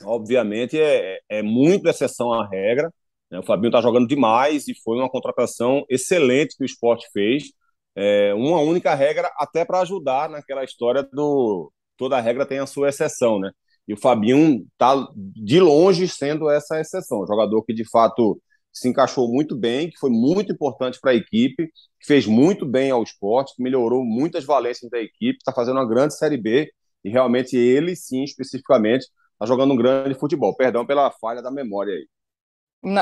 obviamente 0.04 0.80
é, 0.80 1.20
é 1.30 1.42
muito 1.42 1.88
exceção 1.88 2.34
à 2.34 2.46
regra. 2.48 2.92
Né? 3.32 3.40
O 3.40 3.44
Fabinho 3.44 3.70
está 3.70 3.82
jogando 3.82 4.08
demais 4.08 4.68
e 4.68 4.74
foi 4.84 4.98
uma 4.98 5.10
contratação 5.10 5.86
excelente 5.90 6.58
que 6.58 6.64
o 6.64 6.66
esporte 6.66 7.08
fez 7.14 7.52
é, 7.96 8.34
uma 8.34 8.60
única 8.60 8.94
regra 8.94 9.32
até 9.38 9.64
para 9.66 9.82
ajudar 9.82 10.30
naquela 10.30 10.64
história 10.64 11.04
do 11.14 11.72
toda 11.98 12.20
regra 12.20 12.46
tem 12.46 12.60
a 12.60 12.66
sua 12.66 12.90
exceção, 12.90 13.40
né? 13.40 13.52
E 13.88 13.94
o 13.94 13.98
Fabinho 13.98 14.66
está 14.74 15.08
de 15.16 15.60
longe 15.60 16.08
sendo 16.08 16.50
essa 16.50 16.80
exceção, 16.80 17.26
jogador 17.28 17.64
que 17.64 17.74
de 17.74 17.88
fato 17.90 18.40
se 18.74 18.90
encaixou 18.90 19.32
muito 19.32 19.56
bem, 19.56 19.90
que 19.90 19.98
foi 19.98 20.10
muito 20.10 20.52
importante 20.52 21.00
para 21.00 21.12
a 21.12 21.16
equipe, 21.16 21.68
que 21.68 22.06
fez 22.06 22.26
muito 22.26 22.66
bem 22.66 22.92
ao 22.92 23.04
esporte, 23.04 23.56
que 23.56 23.64
melhorou 23.64 24.04
muitas 24.04 24.44
valências 24.44 24.92
da 24.92 25.00
equipe, 25.00 25.38
está 25.38 25.54
fazendo 25.54 25.78
uma 25.78 25.88
grande 25.88 26.18
Série 26.18 26.38
B 26.38 26.70
e 27.04 27.10
realmente 27.10 27.56
ele, 27.56 27.96
sim, 27.96 28.24
especificamente, 28.24 29.08
está 29.34 29.46
jogando 29.46 29.74
um 29.74 29.78
grande 29.78 30.16
futebol. 30.16 30.56
Perdão 30.56 30.86
pela 30.86 31.10
falha 31.12 31.42
da 31.42 31.52
memória 31.52 31.94
aí. 31.94 32.06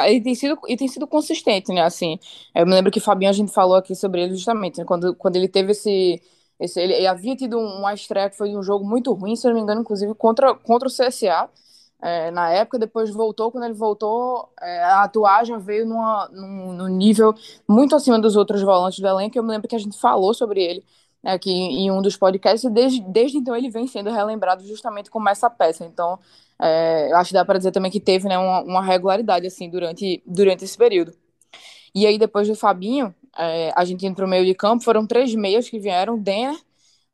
E 0.08 0.22
tem 0.22 0.34
sido, 0.34 0.58
e 0.67 0.78
tem 0.78 0.88
sido 0.88 1.06
consistente, 1.06 1.74
né? 1.74 1.82
Assim, 1.82 2.17
eu 2.56 2.65
me 2.65 2.74
lembro 2.74 2.89
que 2.91 3.02
Fabinho, 3.02 3.30
a 3.30 3.34
gente 3.34 3.52
falou 3.52 3.76
aqui 3.76 3.93
sobre 3.96 4.22
ele 4.24 4.36
justamente, 4.36 4.78
né? 4.78 4.86
quando, 4.86 5.13
quando 5.15 5.36
ele 5.36 5.48
teve 5.50 5.72
esse. 5.74 6.22
esse 6.60 6.80
ele, 6.80 6.93
ele 6.93 7.08
havia 7.08 7.36
tido 7.36 7.60
uma 7.60 7.93
estreia 7.93 8.30
que 8.30 8.38
foi 8.38 8.56
um 8.56 8.63
jogo 8.63 8.86
muito 8.86 9.12
ruim, 9.13 9.36
se 9.36 9.46
eu 9.46 9.50
não 9.50 9.58
me 9.58 9.62
engano, 9.63 9.82
inclusive 9.82 10.13
contra, 10.15 10.56
contra 10.56 10.88
o 10.88 10.91
CSA. 10.91 11.50
É, 12.02 12.32
na 12.32 12.50
época, 12.52 12.78
depois 12.80 13.10
voltou, 13.12 13.52
quando 13.52 13.63
ele 13.65 13.74
voltou 13.74 14.50
é, 14.62 14.84
a 14.84 15.04
atuar, 15.04 15.46
já 15.46 15.58
veio 15.58 15.86
numa, 15.86 16.30
num, 16.34 16.74
num, 16.74 16.88
nível 16.88 17.34
muito 17.67 17.96
acima 17.96 18.19
dos 18.19 18.36
outros 18.36 18.62
volantes 18.62 19.00
do 19.00 19.08
elenco. 19.08 19.38
Eu 19.38 19.43
me 19.43 19.50
lembro 19.52 19.67
que 19.69 19.76
a 19.76 19.80
gente 19.80 19.98
falou 19.98 20.34
sobre 20.34 20.62
ele 20.62 20.84
aqui 21.23 21.51
em 21.51 21.89
um 21.89 22.01
dos 22.01 22.17
podcasts, 22.17 22.63
e 22.63 22.69
desde, 22.69 23.01
desde 23.01 23.38
então 23.38 23.55
ele 23.55 23.69
vem 23.69 23.88
sendo 23.88 24.12
relembrado 24.12 24.65
justamente 24.67 25.09
como 25.09 25.29
essa 25.29 25.49
peça. 25.49 25.86
Então, 25.86 26.19
é, 26.62 27.12
acho 27.13 27.29
que 27.29 27.33
dá 27.33 27.45
para 27.45 27.57
dizer 27.57 27.71
também 27.71 27.91
que 27.91 27.99
teve 27.99 28.27
né, 28.27 28.38
uma, 28.38 28.62
uma, 28.62 28.81
regularidade 28.83 29.47
assim 29.47 29.69
durante, 29.69 30.21
durante 30.25 30.65
esse 30.65 30.77
período. 30.77 31.13
E 31.95 32.05
aí, 32.05 32.17
depois 32.17 32.47
do 32.47 32.55
Fabinho, 32.55 33.13
é, 33.38 33.71
a 33.75 33.86
gente 33.86 34.05
indo 34.05 34.15
para 34.15 34.25
o 34.25 34.29
meio 34.29 34.45
de 34.45 34.53
campo, 34.53 34.83
foram 34.83 35.05
três 35.07 35.33
meias 35.33 35.69
que 35.69 35.79
vieram, 35.79 36.17
Denner, 36.17 36.57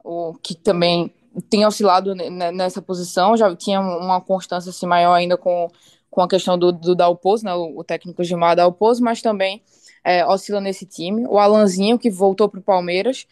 o, 0.03 0.33
que 0.41 0.55
também 0.55 1.13
tem 1.49 1.65
oscilado 1.65 2.15
nessa 2.15 2.81
posição, 2.81 3.37
já 3.37 3.55
tinha 3.55 3.79
uma 3.79 4.19
constância 4.19 4.71
assim, 4.71 4.85
maior 4.85 5.13
ainda 5.13 5.37
com, 5.37 5.67
com 6.09 6.21
a 6.21 6.27
questão 6.27 6.57
do, 6.57 6.71
do 6.71 6.95
né, 7.43 7.53
o, 7.53 7.79
o 7.79 7.83
técnico 7.83 8.23
Gilmar 8.23 8.55
Dalpozo, 8.55 9.03
mas 9.03 9.21
também 9.21 9.61
é, 10.03 10.25
oscila 10.25 10.59
nesse 10.59 10.85
time. 10.85 11.25
O 11.27 11.37
Alanzinho, 11.37 11.99
que 11.99 12.09
voltou 12.09 12.49
para 12.49 12.59
o 12.59 12.63
Palmeiras, 12.63 13.27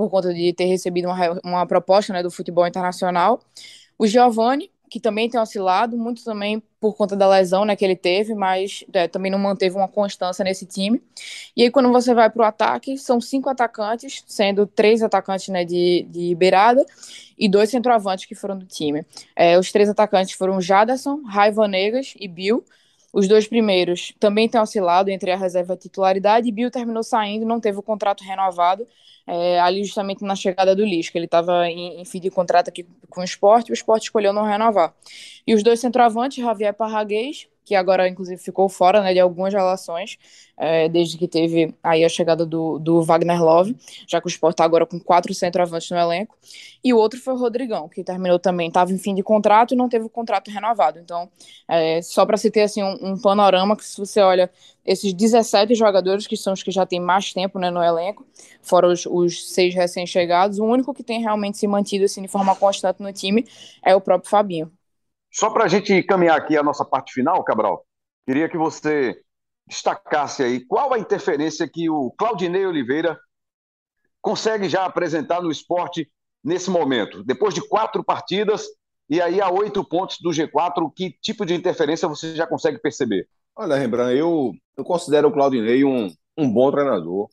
por 0.00 0.08
conta 0.08 0.32
de 0.32 0.50
ter 0.54 0.64
recebido 0.64 1.08
uma, 1.08 1.40
uma 1.44 1.66
proposta 1.66 2.10
né, 2.10 2.22
do 2.22 2.30
futebol 2.30 2.66
internacional. 2.66 3.38
O 3.98 4.06
Giovani, 4.06 4.70
que 4.88 4.98
também 4.98 5.28
tem 5.28 5.38
oscilado, 5.38 5.94
muito 5.94 6.24
também 6.24 6.62
por 6.80 6.96
conta 6.96 7.14
da 7.14 7.28
lesão 7.28 7.66
né, 7.66 7.76
que 7.76 7.84
ele 7.84 7.94
teve, 7.94 8.34
mas 8.34 8.82
é, 8.94 9.06
também 9.06 9.30
não 9.30 9.38
manteve 9.38 9.76
uma 9.76 9.86
constância 9.86 10.42
nesse 10.42 10.64
time. 10.64 11.02
E 11.54 11.64
aí, 11.64 11.70
quando 11.70 11.92
você 11.92 12.14
vai 12.14 12.30
para 12.30 12.42
o 12.42 12.46
ataque, 12.46 12.96
são 12.96 13.20
cinco 13.20 13.50
atacantes, 13.50 14.24
sendo 14.26 14.66
três 14.66 15.02
atacantes 15.02 15.48
né, 15.48 15.66
de, 15.66 16.06
de 16.08 16.34
beirada 16.34 16.82
e 17.38 17.46
dois 17.46 17.68
centroavantes 17.68 18.24
que 18.24 18.34
foram 18.34 18.56
do 18.56 18.64
time. 18.64 19.04
É, 19.36 19.58
os 19.58 19.70
três 19.70 19.90
atacantes 19.90 20.32
foram 20.32 20.62
Jaderson, 20.62 21.20
Raiva 21.26 21.68
Negas 21.68 22.14
e 22.18 22.26
Bill. 22.26 22.64
Os 23.12 23.26
dois 23.28 23.46
primeiros 23.48 24.12
também 24.20 24.48
têm 24.48 24.60
oscilado 24.60 25.10
entre 25.10 25.30
a 25.32 25.36
reserva 25.36 25.72
e 25.72 25.74
a 25.74 25.78
titularidade, 25.78 26.48
e 26.48 26.52
Bill 26.52 26.70
terminou 26.70 27.02
saindo, 27.02 27.44
não 27.46 27.60
teve 27.60 27.78
o 27.78 27.82
contrato 27.82 28.22
renovado, 28.22 28.86
é, 29.26 29.60
ali 29.60 29.84
justamente 29.84 30.24
na 30.24 30.36
chegada 30.36 30.74
do 30.76 30.84
Lisca. 30.84 31.18
Ele 31.18 31.24
estava 31.26 31.68
em, 31.68 32.00
em 32.00 32.04
fim 32.04 32.20
de 32.20 32.30
contrato 32.30 32.68
aqui 32.68 32.86
com 33.10 33.20
o 33.20 33.24
esporte, 33.24 33.70
o 33.70 33.74
esporte 33.74 34.04
escolheu 34.04 34.32
não 34.32 34.44
renovar. 34.44 34.94
E 35.46 35.54
os 35.54 35.62
dois 35.62 35.80
centroavantes, 35.80 36.42
Javier 36.42 36.72
Parraguês 36.72 37.48
que 37.70 37.74
agora 37.76 38.08
inclusive 38.08 38.36
ficou 38.42 38.68
fora 38.68 39.00
né, 39.00 39.12
de 39.12 39.20
algumas 39.20 39.54
relações, 39.54 40.18
é, 40.56 40.88
desde 40.88 41.16
que 41.16 41.28
teve 41.28 41.72
aí 41.84 42.04
a 42.04 42.08
chegada 42.08 42.44
do, 42.44 42.80
do 42.80 43.00
Wagner 43.00 43.40
Love, 43.40 43.76
já 44.08 44.20
que 44.20 44.26
o 44.26 44.28
Sport 44.28 44.54
está 44.54 44.64
agora 44.64 44.84
com 44.84 44.98
quatro 44.98 45.32
centroavantes 45.32 45.88
no 45.88 45.96
elenco, 45.96 46.36
e 46.82 46.92
o 46.92 46.96
outro 46.96 47.20
foi 47.20 47.32
o 47.32 47.36
Rodrigão, 47.36 47.88
que 47.88 48.02
terminou 48.02 48.40
também, 48.40 48.66
estava 48.66 48.92
em 48.92 48.98
fim 48.98 49.14
de 49.14 49.22
contrato 49.22 49.72
e 49.72 49.76
não 49.76 49.88
teve 49.88 50.04
o 50.04 50.08
contrato 50.08 50.50
renovado. 50.50 50.98
Então, 50.98 51.30
é, 51.68 52.02
só 52.02 52.26
para 52.26 52.36
se 52.36 52.50
ter 52.50 52.62
assim, 52.62 52.82
um, 52.82 53.12
um, 53.12 53.18
panorama, 53.20 53.76
que 53.76 53.84
se 53.84 53.96
você 53.96 54.20
olha 54.20 54.50
esses 54.84 55.12
17 55.12 55.74
jogadores, 55.76 56.26
que 56.26 56.36
são 56.36 56.52
os 56.52 56.64
que 56.64 56.72
já 56.72 56.84
têm 56.84 56.98
mais 56.98 57.32
tempo 57.32 57.58
né, 57.60 57.70
no 57.70 57.80
elenco, 57.80 58.26
fora 58.62 58.88
os, 58.88 59.06
os 59.06 59.52
seis 59.52 59.74
recém-chegados, 59.74 60.58
o 60.58 60.64
único 60.64 60.92
que 60.92 61.04
tem 61.04 61.20
realmente 61.20 61.58
se 61.58 61.68
mantido 61.68 62.06
assim, 62.06 62.22
de 62.22 62.28
forma 62.28 62.56
constante 62.56 62.99
no 63.02 63.12
time 63.12 63.46
é 63.84 63.94
o 63.94 64.00
próprio 64.00 64.30
Fabinho. 64.30 64.72
Só 65.32 65.50
para 65.50 65.64
a 65.64 65.68
gente 65.68 66.02
caminhar 66.02 66.36
aqui 66.36 66.56
a 66.56 66.62
nossa 66.62 66.84
parte 66.84 67.12
final, 67.12 67.42
Cabral, 67.44 67.84
queria 68.26 68.48
que 68.48 68.58
você 68.58 69.20
destacasse 69.66 70.42
aí 70.42 70.64
qual 70.66 70.92
a 70.92 70.98
interferência 70.98 71.68
que 71.68 71.88
o 71.88 72.10
Claudinei 72.18 72.66
Oliveira 72.66 73.18
consegue 74.20 74.68
já 74.68 74.84
apresentar 74.84 75.40
no 75.40 75.50
esporte 75.50 76.10
nesse 76.42 76.68
momento. 76.70 77.22
Depois 77.22 77.54
de 77.54 77.66
quatro 77.66 78.02
partidas 78.02 78.66
e 79.08 79.20
aí 79.20 79.40
a 79.40 79.50
oito 79.50 79.84
pontos 79.84 80.18
do 80.20 80.30
G4, 80.30 80.92
que 80.94 81.16
tipo 81.20 81.44
de 81.44 81.54
interferência 81.54 82.08
você 82.08 82.34
já 82.34 82.46
consegue 82.46 82.78
perceber? 82.78 83.28
Olha, 83.56 83.76
Rembrandt, 83.76 84.16
eu, 84.16 84.52
eu 84.76 84.84
considero 84.84 85.28
o 85.28 85.32
Claudinei 85.32 85.84
um, 85.84 86.12
um 86.36 86.52
bom 86.52 86.70
treinador. 86.70 87.28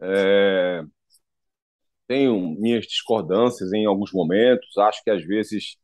É... 0.00 0.84
Tenho 2.12 2.38
minhas 2.60 2.84
discordâncias 2.86 3.72
em 3.72 3.86
alguns 3.86 4.12
momentos, 4.12 4.76
acho 4.76 5.02
que 5.02 5.08
às 5.08 5.24
vezes 5.24 5.78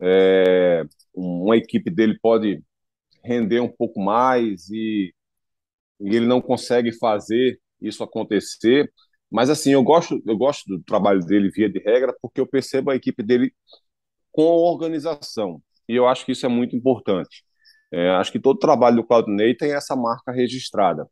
é, 0.00 0.84
uma 1.12 1.56
equipe 1.56 1.90
dele 1.90 2.16
pode 2.22 2.62
render 3.24 3.58
um 3.58 3.68
pouco 3.68 4.00
mais 4.00 4.70
e, 4.70 5.12
e, 6.00 6.14
ele 6.16 6.26
não 6.26 6.40
consegue 6.40 6.92
fazer 6.92 7.60
isso 7.80 8.04
acontecer. 8.04 8.92
Mas 9.28 9.50
assim, 9.50 9.72
eu 9.72 9.82
gosto, 9.82 10.22
eu 10.24 10.38
gosto 10.38 10.64
do 10.68 10.80
trabalho 10.84 11.18
dele 11.26 11.50
via 11.50 11.68
de 11.68 11.80
regra 11.80 12.14
porque 12.22 12.40
eu 12.40 12.46
percebo 12.46 12.92
a 12.92 12.96
equipe 12.96 13.20
dele 13.24 13.52
com 14.30 14.44
organização 14.44 15.60
e 15.88 15.96
eu 15.96 16.06
acho 16.06 16.24
que 16.24 16.30
isso 16.30 16.46
é 16.46 16.48
muito 16.48 16.76
importante. 16.76 17.44
É, 17.90 18.10
acho 18.10 18.30
que 18.30 18.38
todo 18.38 18.56
trabalho 18.60 18.98
do 18.98 19.04
Claudinei 19.04 19.52
tem 19.56 19.72
essa 19.72 19.96
marca 19.96 20.30
registrada. 20.30 21.08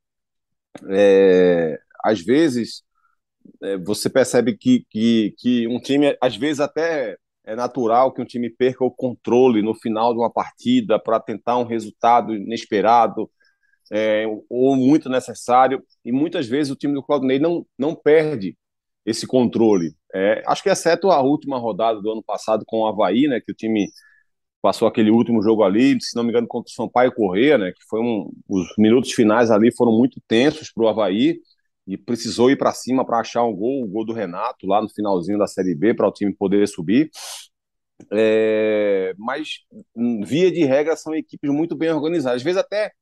É, 0.91 1.77
às 2.05 2.21
vezes 2.21 2.85
é, 3.63 3.77
você 3.79 4.09
percebe 4.11 4.57
que, 4.57 4.85
que, 4.91 5.35
que 5.39 5.69
um 5.69 5.81
time, 5.81 6.17
às 6.21 6.37
vezes 6.37 6.61
até 6.61 7.17
é 7.45 7.55
natural 7.55 8.13
que 8.13 8.23
um 8.23 8.25
time 8.25 8.49
perca 8.51 8.85
o 8.85 8.91
controle 8.91 9.63
no 9.63 9.75
final 9.75 10.13
de 10.13 10.19
uma 10.19 10.31
partida 10.33 10.99
para 10.99 11.21
tentar 11.21 11.59
um 11.59 11.65
resultado 11.65 12.35
inesperado 12.35 13.31
é, 13.93 14.25
ou 14.49 14.77
muito 14.77 15.09
necessário. 15.09 15.83
E 16.05 16.11
muitas 16.11 16.47
vezes 16.47 16.73
o 16.73 16.77
time 16.77 16.95
do 16.95 17.03
Claudinei 17.03 17.39
não, 17.39 17.67
não 17.79 17.95
perde 17.95 18.57
esse 19.05 19.27
controle. 19.27 19.95
É, 20.15 20.43
acho 20.47 20.63
que 20.63 20.71
exceto 20.71 21.11
a 21.11 21.21
última 21.21 21.59
rodada 21.59 22.01
do 22.01 22.11
ano 22.11 22.23
passado 22.23 22.65
com 22.67 22.81
o 22.81 22.87
Havaí, 22.87 23.29
né, 23.29 23.41
que 23.41 23.53
o 23.53 23.55
time 23.55 23.91
passou 24.63 24.89
aquele 24.89 25.11
último 25.11 25.43
jogo 25.43 25.63
ali, 25.63 26.01
se 26.01 26.17
não 26.17 26.23
me 26.23 26.31
engano, 26.31 26.47
contra 26.49 26.71
o 26.71 26.75
Sampaio 26.75 27.13
Correia, 27.13 27.59
né? 27.59 27.71
Que 27.71 27.85
foi 27.87 28.01
um, 28.01 28.31
os 28.49 28.67
minutos 28.79 29.13
finais 29.13 29.51
ali 29.51 29.71
foram 29.71 29.93
muito 29.93 30.23
tensos 30.27 30.73
para 30.73 30.85
o 30.85 30.89
Havaí 30.89 31.39
e 31.87 31.97
precisou 31.97 32.51
ir 32.51 32.57
para 32.57 32.73
cima 32.73 33.05
para 33.05 33.21
achar 33.21 33.45
um 33.45 33.55
gol, 33.55 33.85
o 33.85 33.89
gol 33.89 34.05
do 34.05 34.13
Renato 34.13 34.67
lá 34.67 34.81
no 34.81 34.89
finalzinho 34.89 35.39
da 35.39 35.47
Série 35.47 35.75
B 35.75 35.95
para 35.95 36.09
o 36.09 36.13
time 36.13 36.35
poder 36.35 36.67
subir. 36.67 37.11
É, 38.13 39.15
mas 39.19 39.61
via 40.25 40.51
de 40.51 40.65
regra 40.65 40.97
são 40.97 41.15
equipes 41.15 41.51
muito 41.51 41.77
bem 41.77 41.91
organizadas. 41.91 42.39
Às 42.39 42.43
vezes 42.43 42.59
até 42.59 42.93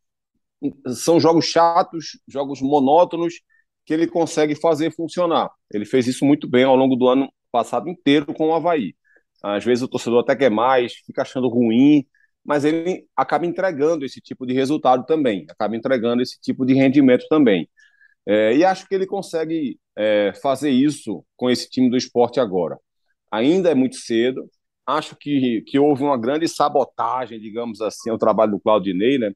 são 0.95 1.19
jogos 1.19 1.47
chatos, 1.47 2.19
jogos 2.29 2.61
monótonos 2.61 3.41
que 3.85 3.93
ele 3.93 4.07
consegue 4.07 4.55
fazer 4.55 4.93
funcionar. 4.93 5.51
Ele 5.73 5.85
fez 5.85 6.07
isso 6.07 6.25
muito 6.25 6.49
bem 6.49 6.65
ao 6.65 6.77
longo 6.77 6.97
do 6.97 7.09
ano 7.09 7.33
passado 7.51 7.89
inteiro 7.89 8.33
com 8.35 8.49
o 8.49 8.55
Havaí. 8.55 8.95
Às 9.43 9.65
vezes 9.65 9.83
o 9.83 9.89
torcedor 9.89 10.21
até 10.21 10.37
quer 10.37 10.51
mais, 10.51 10.95
fica 10.95 11.23
achando 11.23 11.49
ruim, 11.49 12.07
mas 12.45 12.65
ele 12.65 13.07
acaba 13.17 13.45
entregando 13.47 14.05
esse 14.05 14.21
tipo 14.21 14.47
de 14.47 14.53
resultado 14.53 15.05
também, 15.05 15.47
acaba 15.51 15.77
entregando 15.77 16.23
esse 16.23 16.41
tipo 16.41 16.65
de 16.65 16.75
rendimento 16.75 17.27
também. 17.29 17.69
É, 18.27 18.57
e 18.57 18.65
acho 18.65 18.87
que 18.89 18.95
ele 18.95 19.07
consegue 19.07 19.79
é, 19.97 20.33
fazer 20.43 20.71
isso 20.71 21.25
com 21.37 21.51
esse 21.51 21.69
time 21.69 21.91
do 21.91 21.97
esporte 21.97 22.41
agora. 22.41 22.79
Ainda 23.31 23.71
é 23.71 23.75
muito 23.75 23.97
cedo, 23.97 24.49
acho 24.87 25.17
que, 25.17 25.63
que 25.67 25.79
houve 25.79 26.03
uma 26.03 26.19
grande 26.19 26.49
sabotagem, 26.49 27.41
digamos 27.41 27.81
assim, 27.81 28.11
ao 28.11 28.19
trabalho 28.19 28.53
do 28.53 28.61
Claudinei, 28.61 29.19
né? 29.19 29.33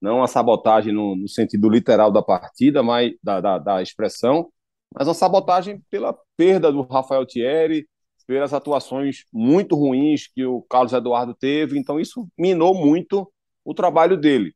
não 0.00 0.18
uma 0.18 0.28
sabotagem 0.28 0.92
no, 0.92 1.16
no 1.16 1.28
sentido 1.28 1.68
literal 1.68 2.10
da 2.10 2.22
partida, 2.22 2.82
mas 2.82 3.12
da, 3.22 3.40
da, 3.40 3.58
da, 3.58 3.82
expressão, 3.82 4.50
mas 4.94 5.08
uma 5.08 5.14
sabotagem 5.14 5.82
pela 5.90 6.16
perda 6.36 6.70
do 6.70 6.82
Rafael 6.82 7.26
Thierry, 7.26 7.88
pelas 8.26 8.52
atuações 8.52 9.24
muito 9.32 9.76
ruins 9.76 10.28
que 10.28 10.44
o 10.44 10.62
Carlos 10.62 10.92
Eduardo 10.92 11.34
teve, 11.34 11.78
então 11.78 12.00
isso 12.00 12.28
minou 12.36 12.74
muito 12.74 13.30
o 13.64 13.74
trabalho 13.74 14.16
dele. 14.16 14.54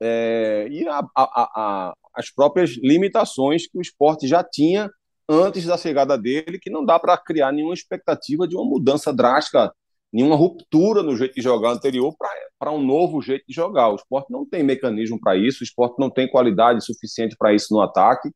É, 0.00 0.66
e 0.70 0.86
a, 0.88 0.98
a, 0.98 1.04
a, 1.16 1.94
as 2.14 2.30
próprias 2.30 2.70
limitações 2.82 3.66
que 3.66 3.78
o 3.78 3.82
esporte 3.82 4.26
já 4.26 4.42
tinha 4.42 4.90
antes 5.28 5.64
da 5.64 5.76
chegada 5.76 6.18
dele, 6.18 6.58
que 6.58 6.70
não 6.70 6.84
dá 6.84 6.98
para 6.98 7.16
criar 7.16 7.52
nenhuma 7.52 7.74
expectativa 7.74 8.48
de 8.48 8.56
uma 8.56 8.64
mudança 8.64 9.12
drástica, 9.12 9.72
nenhuma 10.12 10.34
ruptura 10.34 11.02
no 11.02 11.16
jeito 11.16 11.34
de 11.34 11.42
jogar 11.42 11.70
anterior 11.70 12.14
para 12.58 12.72
um 12.72 12.82
novo 12.82 13.22
jeito 13.22 13.44
de 13.46 13.54
jogar. 13.54 13.90
O 13.90 13.94
esporte 13.94 14.32
não 14.32 14.44
tem 14.44 14.62
mecanismo 14.62 15.20
para 15.20 15.36
isso, 15.36 15.62
o 15.62 15.64
esporte 15.64 15.96
não 15.98 16.10
tem 16.10 16.28
qualidade 16.28 16.84
suficiente 16.84 17.36
para 17.38 17.54
isso 17.54 17.72
no 17.72 17.80
ataque. 17.80 18.30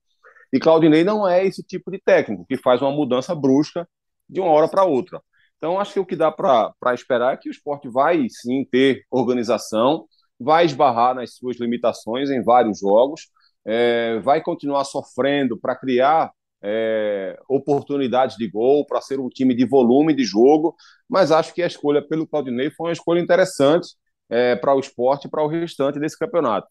E 0.53 0.61
Claudinei 0.61 1.03
não 1.03 1.27
é 1.27 1.45
esse 1.45 1.65
tipo 1.65 1.91
de 1.91 1.99
técnico 1.99 2.47
que 2.47 2.57
faz 2.57 2.81
uma 2.81 2.93
mudança 2.93 3.35
brusca 3.35 3.89
de 4.29 4.41
uma 4.41 4.51
hora 4.51 4.69
para 4.69 4.85
outra. 4.85 5.21
Então, 5.57 5.81
acho 5.81 5.95
que 5.95 6.01
o 6.01 6.07
que 6.07 6.15
dá 6.15 6.31
para 6.31 6.95
esperar 6.95 7.35
é 7.35 7.37
que 7.37 7.49
o 7.49 7.51
esporte 7.51 7.89
vai 7.89 8.27
sim 8.29 8.65
ter 8.71 9.03
organização, 9.11 10.07
vai 10.39 10.65
esbarrar 10.65 11.15
nas 11.15 11.35
suas 11.35 11.59
limitações 11.59 12.31
em 12.31 12.43
vários 12.43 12.79
jogos, 12.81 13.29
é, 13.65 14.19
vai 14.21 14.43
continuar 14.43 14.85
sofrendo 14.85 15.59
para 15.59 15.77
criar 15.77 16.33
é, 16.63 17.39
oportunidades 17.49 18.37
de 18.37 18.49
gol, 18.49 18.87
para 18.87 19.01
ser 19.01 19.21
um 19.21 19.29
time 19.29 19.55
de 19.55 19.67
volume 19.67 20.15
de 20.15 20.25
jogo, 20.25 20.75
mas 21.09 21.31
acho 21.31 21.55
que 21.55 21.63
a 21.63 21.67
escolha 21.67 22.01
pelo 22.01 22.27
Claudinei 22.27 22.71
foi 22.71 22.89
uma 22.89 22.93
escolha 22.93 23.21
interessante 23.21 23.89
é, 24.31 24.57
para 24.57 24.75
o 24.75 24.81
esporte 24.81 25.27
e 25.27 25.31
para 25.31 25.43
o 25.43 25.49
restante 25.49 25.99
desse 25.99 26.19
campeonato. 26.19 26.67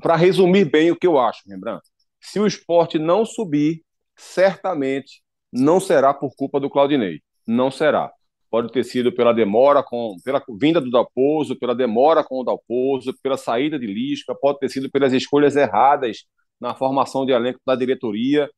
Para 0.00 0.16
resumir 0.16 0.64
bem 0.64 0.90
o 0.90 0.96
que 0.96 1.06
eu 1.06 1.18
acho, 1.18 1.42
lembrando, 1.46 1.82
se 2.20 2.38
o 2.40 2.46
esporte 2.46 2.98
não 2.98 3.24
subir, 3.24 3.82
certamente 4.16 5.22
não 5.52 5.80
será 5.80 6.12
por 6.12 6.34
culpa 6.36 6.60
do 6.60 6.70
Claudinei. 6.70 7.20
Não 7.46 7.70
será. 7.70 8.12
Pode 8.50 8.72
ter 8.72 8.84
sido 8.84 9.12
pela 9.12 9.32
demora 9.32 9.82
com, 9.82 10.16
pela 10.24 10.42
vinda 10.58 10.80
do 10.80 10.90
Dalpozo, 10.90 11.58
pela 11.58 11.74
demora 11.74 12.24
com 12.24 12.40
o 12.40 12.44
Dalpozo, 12.44 13.14
pela 13.22 13.36
saída 13.36 13.78
de 13.78 13.86
Lisca, 13.86 14.34
pode 14.34 14.58
ter 14.58 14.70
sido 14.70 14.90
pelas 14.90 15.12
escolhas 15.12 15.54
erradas 15.54 16.24
na 16.60 16.74
formação 16.74 17.26
de 17.26 17.32
elenco 17.32 17.60
da 17.66 17.74
diretoria. 17.74 18.48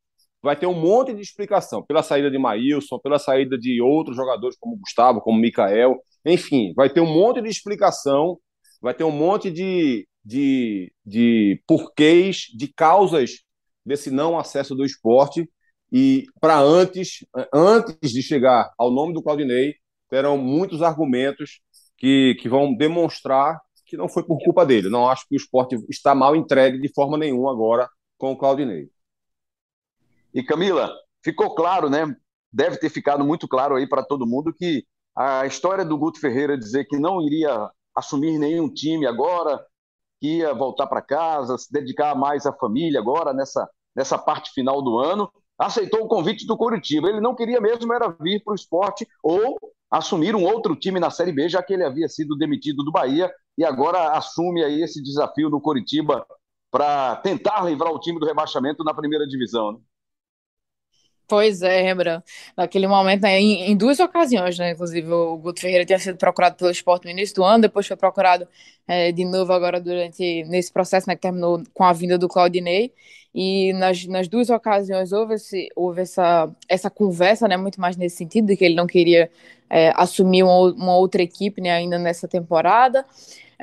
Vai 0.42 0.56
ter 0.56 0.66
um 0.66 0.74
monte 0.74 1.12
de 1.12 1.20
explicação 1.20 1.84
pela 1.84 2.02
saída 2.02 2.30
de 2.30 2.38
Maílson, 2.38 2.98
pela 2.98 3.18
saída 3.18 3.58
de 3.58 3.82
outros 3.82 4.16
jogadores 4.16 4.56
como 4.58 4.76
Gustavo, 4.78 5.20
como 5.20 5.38
Mikael. 5.38 5.96
Enfim, 6.24 6.72
vai 6.74 6.88
ter 6.88 7.00
um 7.00 7.12
monte 7.12 7.42
de 7.42 7.48
explicação, 7.48 8.38
vai 8.80 8.94
ter 8.94 9.04
um 9.04 9.10
monte 9.10 9.50
de, 9.50 10.06
de, 10.24 10.92
de 11.04 11.62
porquês, 11.66 12.46
de 12.56 12.72
causas 12.72 13.40
desse 13.84 14.10
não 14.10 14.38
acesso 14.38 14.74
do 14.74 14.84
esporte 14.84 15.48
e 15.92 16.26
para 16.40 16.58
antes, 16.58 17.26
antes 17.52 18.10
de 18.10 18.22
chegar 18.22 18.72
ao 18.78 18.90
nome 18.90 19.12
do 19.12 19.22
Claudinei, 19.22 19.74
terão 20.08 20.36
muitos 20.38 20.82
argumentos 20.82 21.60
que, 21.96 22.36
que 22.40 22.48
vão 22.48 22.74
demonstrar 22.74 23.60
que 23.86 23.96
não 23.96 24.08
foi 24.08 24.22
por 24.22 24.38
culpa 24.38 24.64
dele. 24.64 24.88
Não 24.88 25.08
acho 25.08 25.26
que 25.28 25.34
o 25.34 25.36
esporte 25.36 25.76
está 25.88 26.14
mal 26.14 26.36
entregue 26.36 26.80
de 26.80 26.92
forma 26.92 27.18
nenhuma 27.18 27.50
agora 27.50 27.88
com 28.16 28.32
o 28.32 28.36
Claudinei. 28.36 28.88
E 30.32 30.44
Camila, 30.44 30.94
ficou 31.24 31.54
claro, 31.56 31.90
né? 31.90 32.14
Deve 32.52 32.76
ter 32.76 32.88
ficado 32.88 33.24
muito 33.24 33.48
claro 33.48 33.74
aí 33.74 33.88
para 33.88 34.04
todo 34.04 34.26
mundo 34.26 34.54
que 34.54 34.84
a 35.16 35.44
história 35.44 35.84
do 35.84 35.98
Guto 35.98 36.20
Ferreira 36.20 36.56
dizer 36.56 36.84
que 36.84 36.98
não 36.98 37.20
iria 37.20 37.68
assumir 37.94 38.38
nenhum 38.38 38.72
time 38.72 39.06
agora, 39.06 39.60
que 40.20 40.38
ia 40.38 40.54
voltar 40.54 40.86
para 40.86 41.02
casa, 41.02 41.58
se 41.58 41.72
dedicar 41.72 42.14
mais 42.14 42.46
à 42.46 42.52
família 42.52 43.00
agora 43.00 43.32
nessa, 43.32 43.68
nessa 43.94 44.16
parte 44.16 44.52
final 44.52 44.80
do 44.82 44.98
ano, 44.98 45.30
aceitou 45.60 46.02
o 46.02 46.08
convite 46.08 46.46
do 46.46 46.56
Curitiba. 46.56 47.08
Ele 47.08 47.20
não 47.20 47.34
queria 47.34 47.60
mesmo 47.60 47.92
era 47.92 48.08
vir 48.08 48.42
para 48.42 48.52
o 48.52 48.54
esporte 48.54 49.06
ou 49.22 49.58
assumir 49.90 50.34
um 50.34 50.44
outro 50.44 50.74
time 50.74 50.98
na 50.98 51.10
Série 51.10 51.32
B, 51.32 51.48
já 51.48 51.62
que 51.62 51.74
ele 51.74 51.84
havia 51.84 52.08
sido 52.08 52.36
demitido 52.36 52.82
do 52.82 52.90
Bahia 52.90 53.30
e 53.58 53.64
agora 53.64 54.12
assume 54.12 54.64
aí 54.64 54.82
esse 54.82 55.02
desafio 55.02 55.50
do 55.50 55.60
Curitiba 55.60 56.24
para 56.70 57.16
tentar 57.16 57.62
livrar 57.64 57.92
o 57.92 58.00
time 58.00 58.18
do 58.18 58.26
rebaixamento 58.26 58.82
na 58.82 58.94
primeira 58.94 59.26
divisão. 59.26 59.72
Né? 59.72 59.78
Pois 61.30 61.62
é, 61.62 61.80
Rembrandt. 61.80 62.24
Naquele 62.56 62.88
momento, 62.88 63.22
né, 63.22 63.38
em, 63.40 63.70
em, 63.70 63.76
duas 63.76 64.00
ocasiões, 64.00 64.58
né? 64.58 64.72
Inclusive, 64.72 65.12
o 65.12 65.36
Guto 65.36 65.60
Ferreira 65.60 65.84
tinha 65.86 65.98
sido 66.00 66.18
procurado 66.18 66.56
pelo 66.56 66.72
esporte 66.72 67.04
no 67.04 67.10
início 67.12 67.36
do 67.36 67.44
ano, 67.44 67.62
depois 67.62 67.86
foi 67.86 67.96
procurado 67.96 68.48
é, 68.88 69.12
de 69.12 69.24
novo 69.24 69.52
agora 69.52 69.80
durante 69.80 70.42
nesse 70.48 70.72
processo 70.72 71.08
né, 71.08 71.14
que 71.14 71.22
terminou 71.22 71.62
com 71.72 71.84
a 71.84 71.92
vinda 71.92 72.18
do 72.18 72.26
Claudinei. 72.26 72.92
E 73.32 73.72
nas, 73.74 74.04
nas 74.06 74.26
duas 74.26 74.50
ocasiões 74.50 75.12
houve, 75.12 75.34
esse, 75.34 75.68
houve 75.76 76.00
essa, 76.02 76.50
essa 76.68 76.90
conversa, 76.90 77.46
né? 77.46 77.56
Muito 77.56 77.80
mais 77.80 77.96
nesse 77.96 78.16
sentido, 78.16 78.48
de 78.48 78.56
que 78.56 78.64
ele 78.64 78.74
não 78.74 78.88
queria 78.88 79.30
é, 79.70 79.92
assumir 79.94 80.42
uma, 80.42 80.72
uma 80.72 80.96
outra 80.96 81.22
equipe 81.22 81.60
né, 81.60 81.70
ainda 81.70 81.96
nessa 81.96 82.26
temporada. 82.26 83.06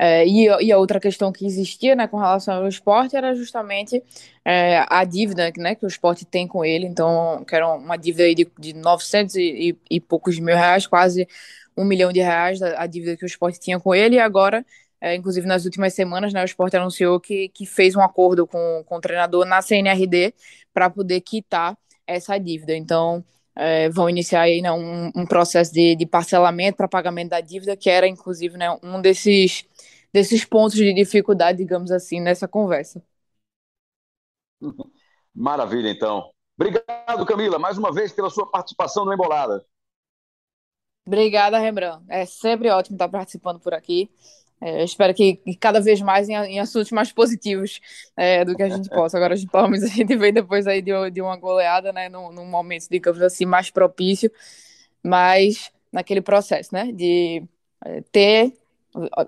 É, 0.00 0.24
e, 0.24 0.44
e, 0.44 0.70
a 0.70 0.78
outra 0.78 1.00
questão 1.00 1.32
que 1.32 1.44
existia 1.44 1.96
né, 1.96 2.06
com 2.06 2.16
relação 2.18 2.54
ao 2.54 2.68
esporte 2.68 3.16
era 3.16 3.34
justamente 3.34 4.00
é, 4.44 4.84
a 4.88 5.02
dívida 5.02 5.52
né, 5.56 5.74
que 5.74 5.84
o 5.84 5.88
esporte 5.88 6.24
tem 6.24 6.46
com 6.46 6.64
ele. 6.64 6.86
Então, 6.86 7.44
que 7.44 7.52
era 7.56 7.68
uma 7.74 7.96
dívida 7.96 8.32
de, 8.32 8.48
de 8.56 8.74
900 8.74 9.34
e, 9.34 9.76
e, 9.90 10.00
poucos 10.00 10.38
mil 10.38 10.54
reais, 10.54 10.86
quase 10.86 11.26
um 11.76 11.84
milhão 11.84 12.12
de 12.12 12.20
reais 12.20 12.62
a, 12.62 12.82
a 12.82 12.86
dívida 12.86 13.16
que 13.16 13.24
o 13.24 13.26
esporte 13.26 13.58
tinha 13.58 13.80
com 13.80 13.92
ele. 13.92 14.14
E 14.14 14.20
agora, 14.20 14.64
é, 15.00 15.16
inclusive 15.16 15.48
nas 15.48 15.64
últimas 15.64 15.94
semanas, 15.94 16.32
né, 16.32 16.42
o 16.42 16.44
esporte 16.44 16.76
anunciou 16.76 17.18
que, 17.18 17.48
que 17.48 17.66
fez 17.66 17.96
um 17.96 18.00
acordo 18.00 18.46
com, 18.46 18.84
com 18.86 18.96
o 18.96 19.00
treinador 19.00 19.44
na 19.46 19.60
CNRD 19.60 20.32
para 20.72 20.88
poder 20.88 21.20
quitar 21.22 21.76
essa 22.06 22.38
dívida. 22.38 22.76
Então, 22.76 23.24
é, 23.58 23.88
vão 23.88 24.08
iniciar 24.08 24.42
aí, 24.42 24.62
né, 24.62 24.70
um, 24.70 25.10
um, 25.14 25.26
processo 25.26 25.72
de, 25.72 25.96
de 25.96 26.06
parcelamento 26.06 26.76
para 26.76 26.86
pagamento 26.86 27.30
da 27.30 27.40
dívida, 27.40 27.76
que 27.76 27.90
era, 27.90 28.06
inclusive, 28.06 28.56
né, 28.56 28.70
um 28.84 29.00
desses, 29.00 29.64
desses 30.12 30.44
pontos 30.44 30.76
de 30.76 30.92
dificuldade, 30.92 31.58
digamos 31.58 31.90
assim, 31.90 32.20
nessa 32.20 32.48
conversa. 32.48 33.02
Maravilha, 35.34 35.90
então. 35.90 36.30
Obrigado, 36.58 37.24
Camila, 37.24 37.58
mais 37.58 37.78
uma 37.78 37.92
vez 37.92 38.12
pela 38.12 38.30
sua 38.30 38.50
participação 38.50 39.04
no 39.04 39.12
Embolada. 39.12 39.64
Obrigada, 41.06 41.58
Rembrandt. 41.58 42.04
É 42.08 42.26
sempre 42.26 42.68
ótimo 42.68 42.96
estar 42.96 43.08
participando 43.08 43.60
por 43.60 43.72
aqui. 43.72 44.10
É, 44.60 44.82
espero 44.82 45.14
que, 45.14 45.36
que, 45.36 45.56
cada 45.56 45.80
vez 45.80 46.00
mais 46.00 46.28
em, 46.28 46.34
em 46.34 46.60
assuntos 46.60 46.90
mais 46.90 47.12
positivos 47.12 47.80
é, 48.16 48.44
do 48.44 48.56
que 48.56 48.62
a 48.62 48.68
gente 48.68 48.88
possa. 48.90 49.16
Agora, 49.16 49.34
pelo 49.50 49.68
menos, 49.68 49.84
a 49.84 49.94
gente 49.94 50.16
vem 50.16 50.32
depois 50.32 50.66
aí 50.66 50.82
de, 50.82 51.10
de 51.10 51.22
uma 51.22 51.36
goleada, 51.36 51.92
né, 51.92 52.08
num, 52.08 52.32
num 52.32 52.44
momento, 52.44 52.88
digamos 52.90 53.22
assim, 53.22 53.46
mais 53.46 53.70
propício, 53.70 54.30
mas 55.02 55.70
naquele 55.92 56.20
processo, 56.20 56.70
né, 56.74 56.92
de 56.92 57.42
é, 57.84 58.02
ter, 58.12 58.52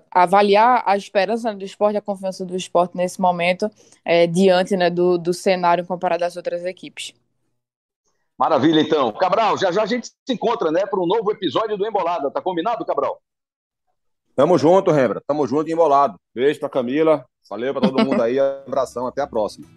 avaliar 0.09 0.83
a 0.85 0.95
esperança 0.97 1.53
do 1.53 1.63
esporte, 1.63 1.97
a 1.97 2.01
confiança 2.01 2.45
do 2.45 2.55
esporte 2.55 2.95
nesse 2.95 3.19
momento, 3.19 3.69
é, 4.03 4.27
diante, 4.27 4.75
né, 4.75 4.89
do, 4.89 5.17
do 5.17 5.33
cenário 5.33 5.85
comparado 5.85 6.23
às 6.23 6.35
outras 6.35 6.65
equipes. 6.65 7.13
Maravilha, 8.37 8.81
então. 8.81 9.11
Cabral, 9.13 9.57
já 9.57 9.71
já 9.71 9.83
a 9.83 9.85
gente 9.85 10.07
se 10.07 10.33
encontra, 10.33 10.71
né, 10.71 10.85
para 10.85 10.99
um 10.99 11.05
novo 11.05 11.31
episódio 11.31 11.77
do 11.77 11.85
Embolada. 11.85 12.31
Tá 12.31 12.41
combinado, 12.41 12.85
Cabral? 12.85 13.21
Tamo 14.35 14.57
junto, 14.57 14.91
Rembra. 14.91 15.21
Tamo 15.27 15.45
junto 15.45 15.69
e 15.69 15.73
embolado. 15.73 16.15
Beijo 16.33 16.59
pra 16.59 16.69
Camila. 16.69 17.25
Valeu 17.49 17.73
pra 17.73 17.81
todo 17.81 18.03
mundo 18.03 18.21
aí. 18.21 18.39
Abração. 18.65 19.05
Até 19.05 19.21
a 19.21 19.27
próxima. 19.27 19.67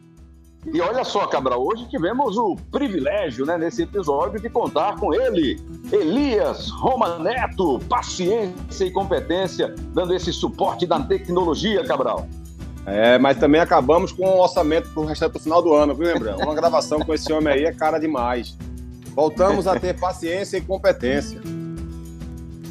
E 0.73 0.81
olha 0.81 1.05
só, 1.05 1.27
Cabral, 1.27 1.65
hoje 1.65 1.87
tivemos 1.89 2.37
o 2.37 2.57
privilégio, 2.73 3.45
né, 3.45 3.59
nesse 3.59 3.83
episódio, 3.83 4.41
de 4.41 4.49
contar 4.49 4.97
com 4.97 5.13
ele, 5.13 5.61
Elias 5.93 6.71
Roma 6.71 7.19
Neto, 7.19 7.79
paciência 7.89 8.85
e 8.85 8.91
competência, 8.91 9.75
dando 9.93 10.15
esse 10.15 10.33
suporte 10.33 10.87
da 10.87 10.99
tecnologia, 11.01 11.85
Cabral. 11.85 12.27
É, 12.87 13.19
mas 13.19 13.39
também 13.39 13.61
acabamos 13.61 14.13
com 14.13 14.25
o 14.25 14.43
orçamento 14.43 14.89
para 14.91 15.03
o 15.03 15.07
restante 15.07 15.33
do 15.33 15.41
final 15.41 15.63
do 15.63 15.73
ano, 15.73 15.95
viu, 15.95 16.07
lembrando? 16.07 16.43
Uma 16.43 16.55
gravação 16.55 17.01
com 17.01 17.15
esse 17.15 17.33
homem 17.33 17.53
aí 17.53 17.65
é 17.65 17.73
cara 17.73 17.99
demais. 17.99 18.57
Voltamos 19.15 19.67
a 19.67 19.79
ter 19.79 19.99
paciência 19.99 20.59
e 20.59 20.61
competência. 20.61 21.41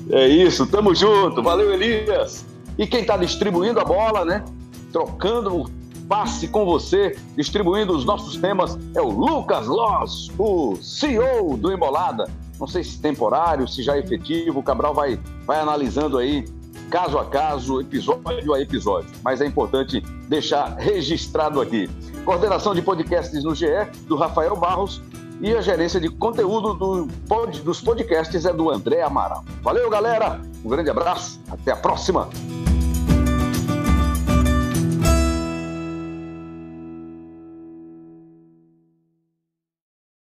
É 0.09 0.27
isso, 0.27 0.67
tamo 0.67 0.93
junto. 0.93 1.41
Valeu, 1.41 1.73
Elias. 1.73 2.45
E 2.77 2.85
quem 2.85 3.01
está 3.01 3.17
distribuindo 3.17 3.79
a 3.79 3.85
bola, 3.85 4.25
né? 4.25 4.43
Trocando 4.91 5.61
o 5.61 5.69
passe 6.08 6.47
com 6.47 6.66
você, 6.66 7.18
distribuindo 7.36 7.93
os 7.93 8.06
nossos 8.06 8.38
temas, 8.38 8.78
é 8.95 9.01
o 9.01 9.10
Lucas 9.10 9.68
Loss, 9.68 10.32
o 10.38 10.76
CEO 10.82 11.58
do 11.58 11.72
Embolada. 11.72 12.30
Não 12.60 12.68
sei 12.68 12.84
se 12.84 12.99
temporário, 12.99 13.68
se 13.68 13.82
já 13.84 13.95
é 13.95 13.99
efetivo, 13.99 14.60
o 14.60 14.64
Cabral 14.64 14.93
vai, 14.93 15.20
vai 15.45 15.60
analisando 15.60 16.18
aí 16.18 16.45
caso 16.89 17.18
a 17.18 17.26
caso, 17.26 17.82
episódio 17.82 18.54
a 18.54 18.62
episódio. 18.62 19.10
Mas 19.24 19.41
é 19.41 19.45
importante 19.45 19.99
deixar 20.28 20.76
registrado 20.78 21.60
aqui. 21.60 21.89
Coordenação 22.24 22.76
de 22.76 22.82
podcasts 22.82 23.43
no 23.43 23.56
GE, 23.56 23.66
do 24.08 24.16
Rafael 24.16 24.56
Barros, 24.56 25.01
e 25.41 25.54
a 25.54 25.62
gerência 25.62 25.99
de 25.99 26.08
conteúdo 26.08 26.74
do 26.74 27.08
pod, 27.28 27.62
dos 27.62 27.82
podcasts 27.82 28.45
é 28.45 28.54
do 28.54 28.70
André 28.70 29.01
Amaral. 29.01 29.43
Valeu, 29.62 29.89
galera! 29.89 30.39
Um 30.64 30.70
grande 30.70 30.89
abraço, 30.89 31.41
até 31.49 31.72
a 31.72 31.76
próxima! 31.76 32.30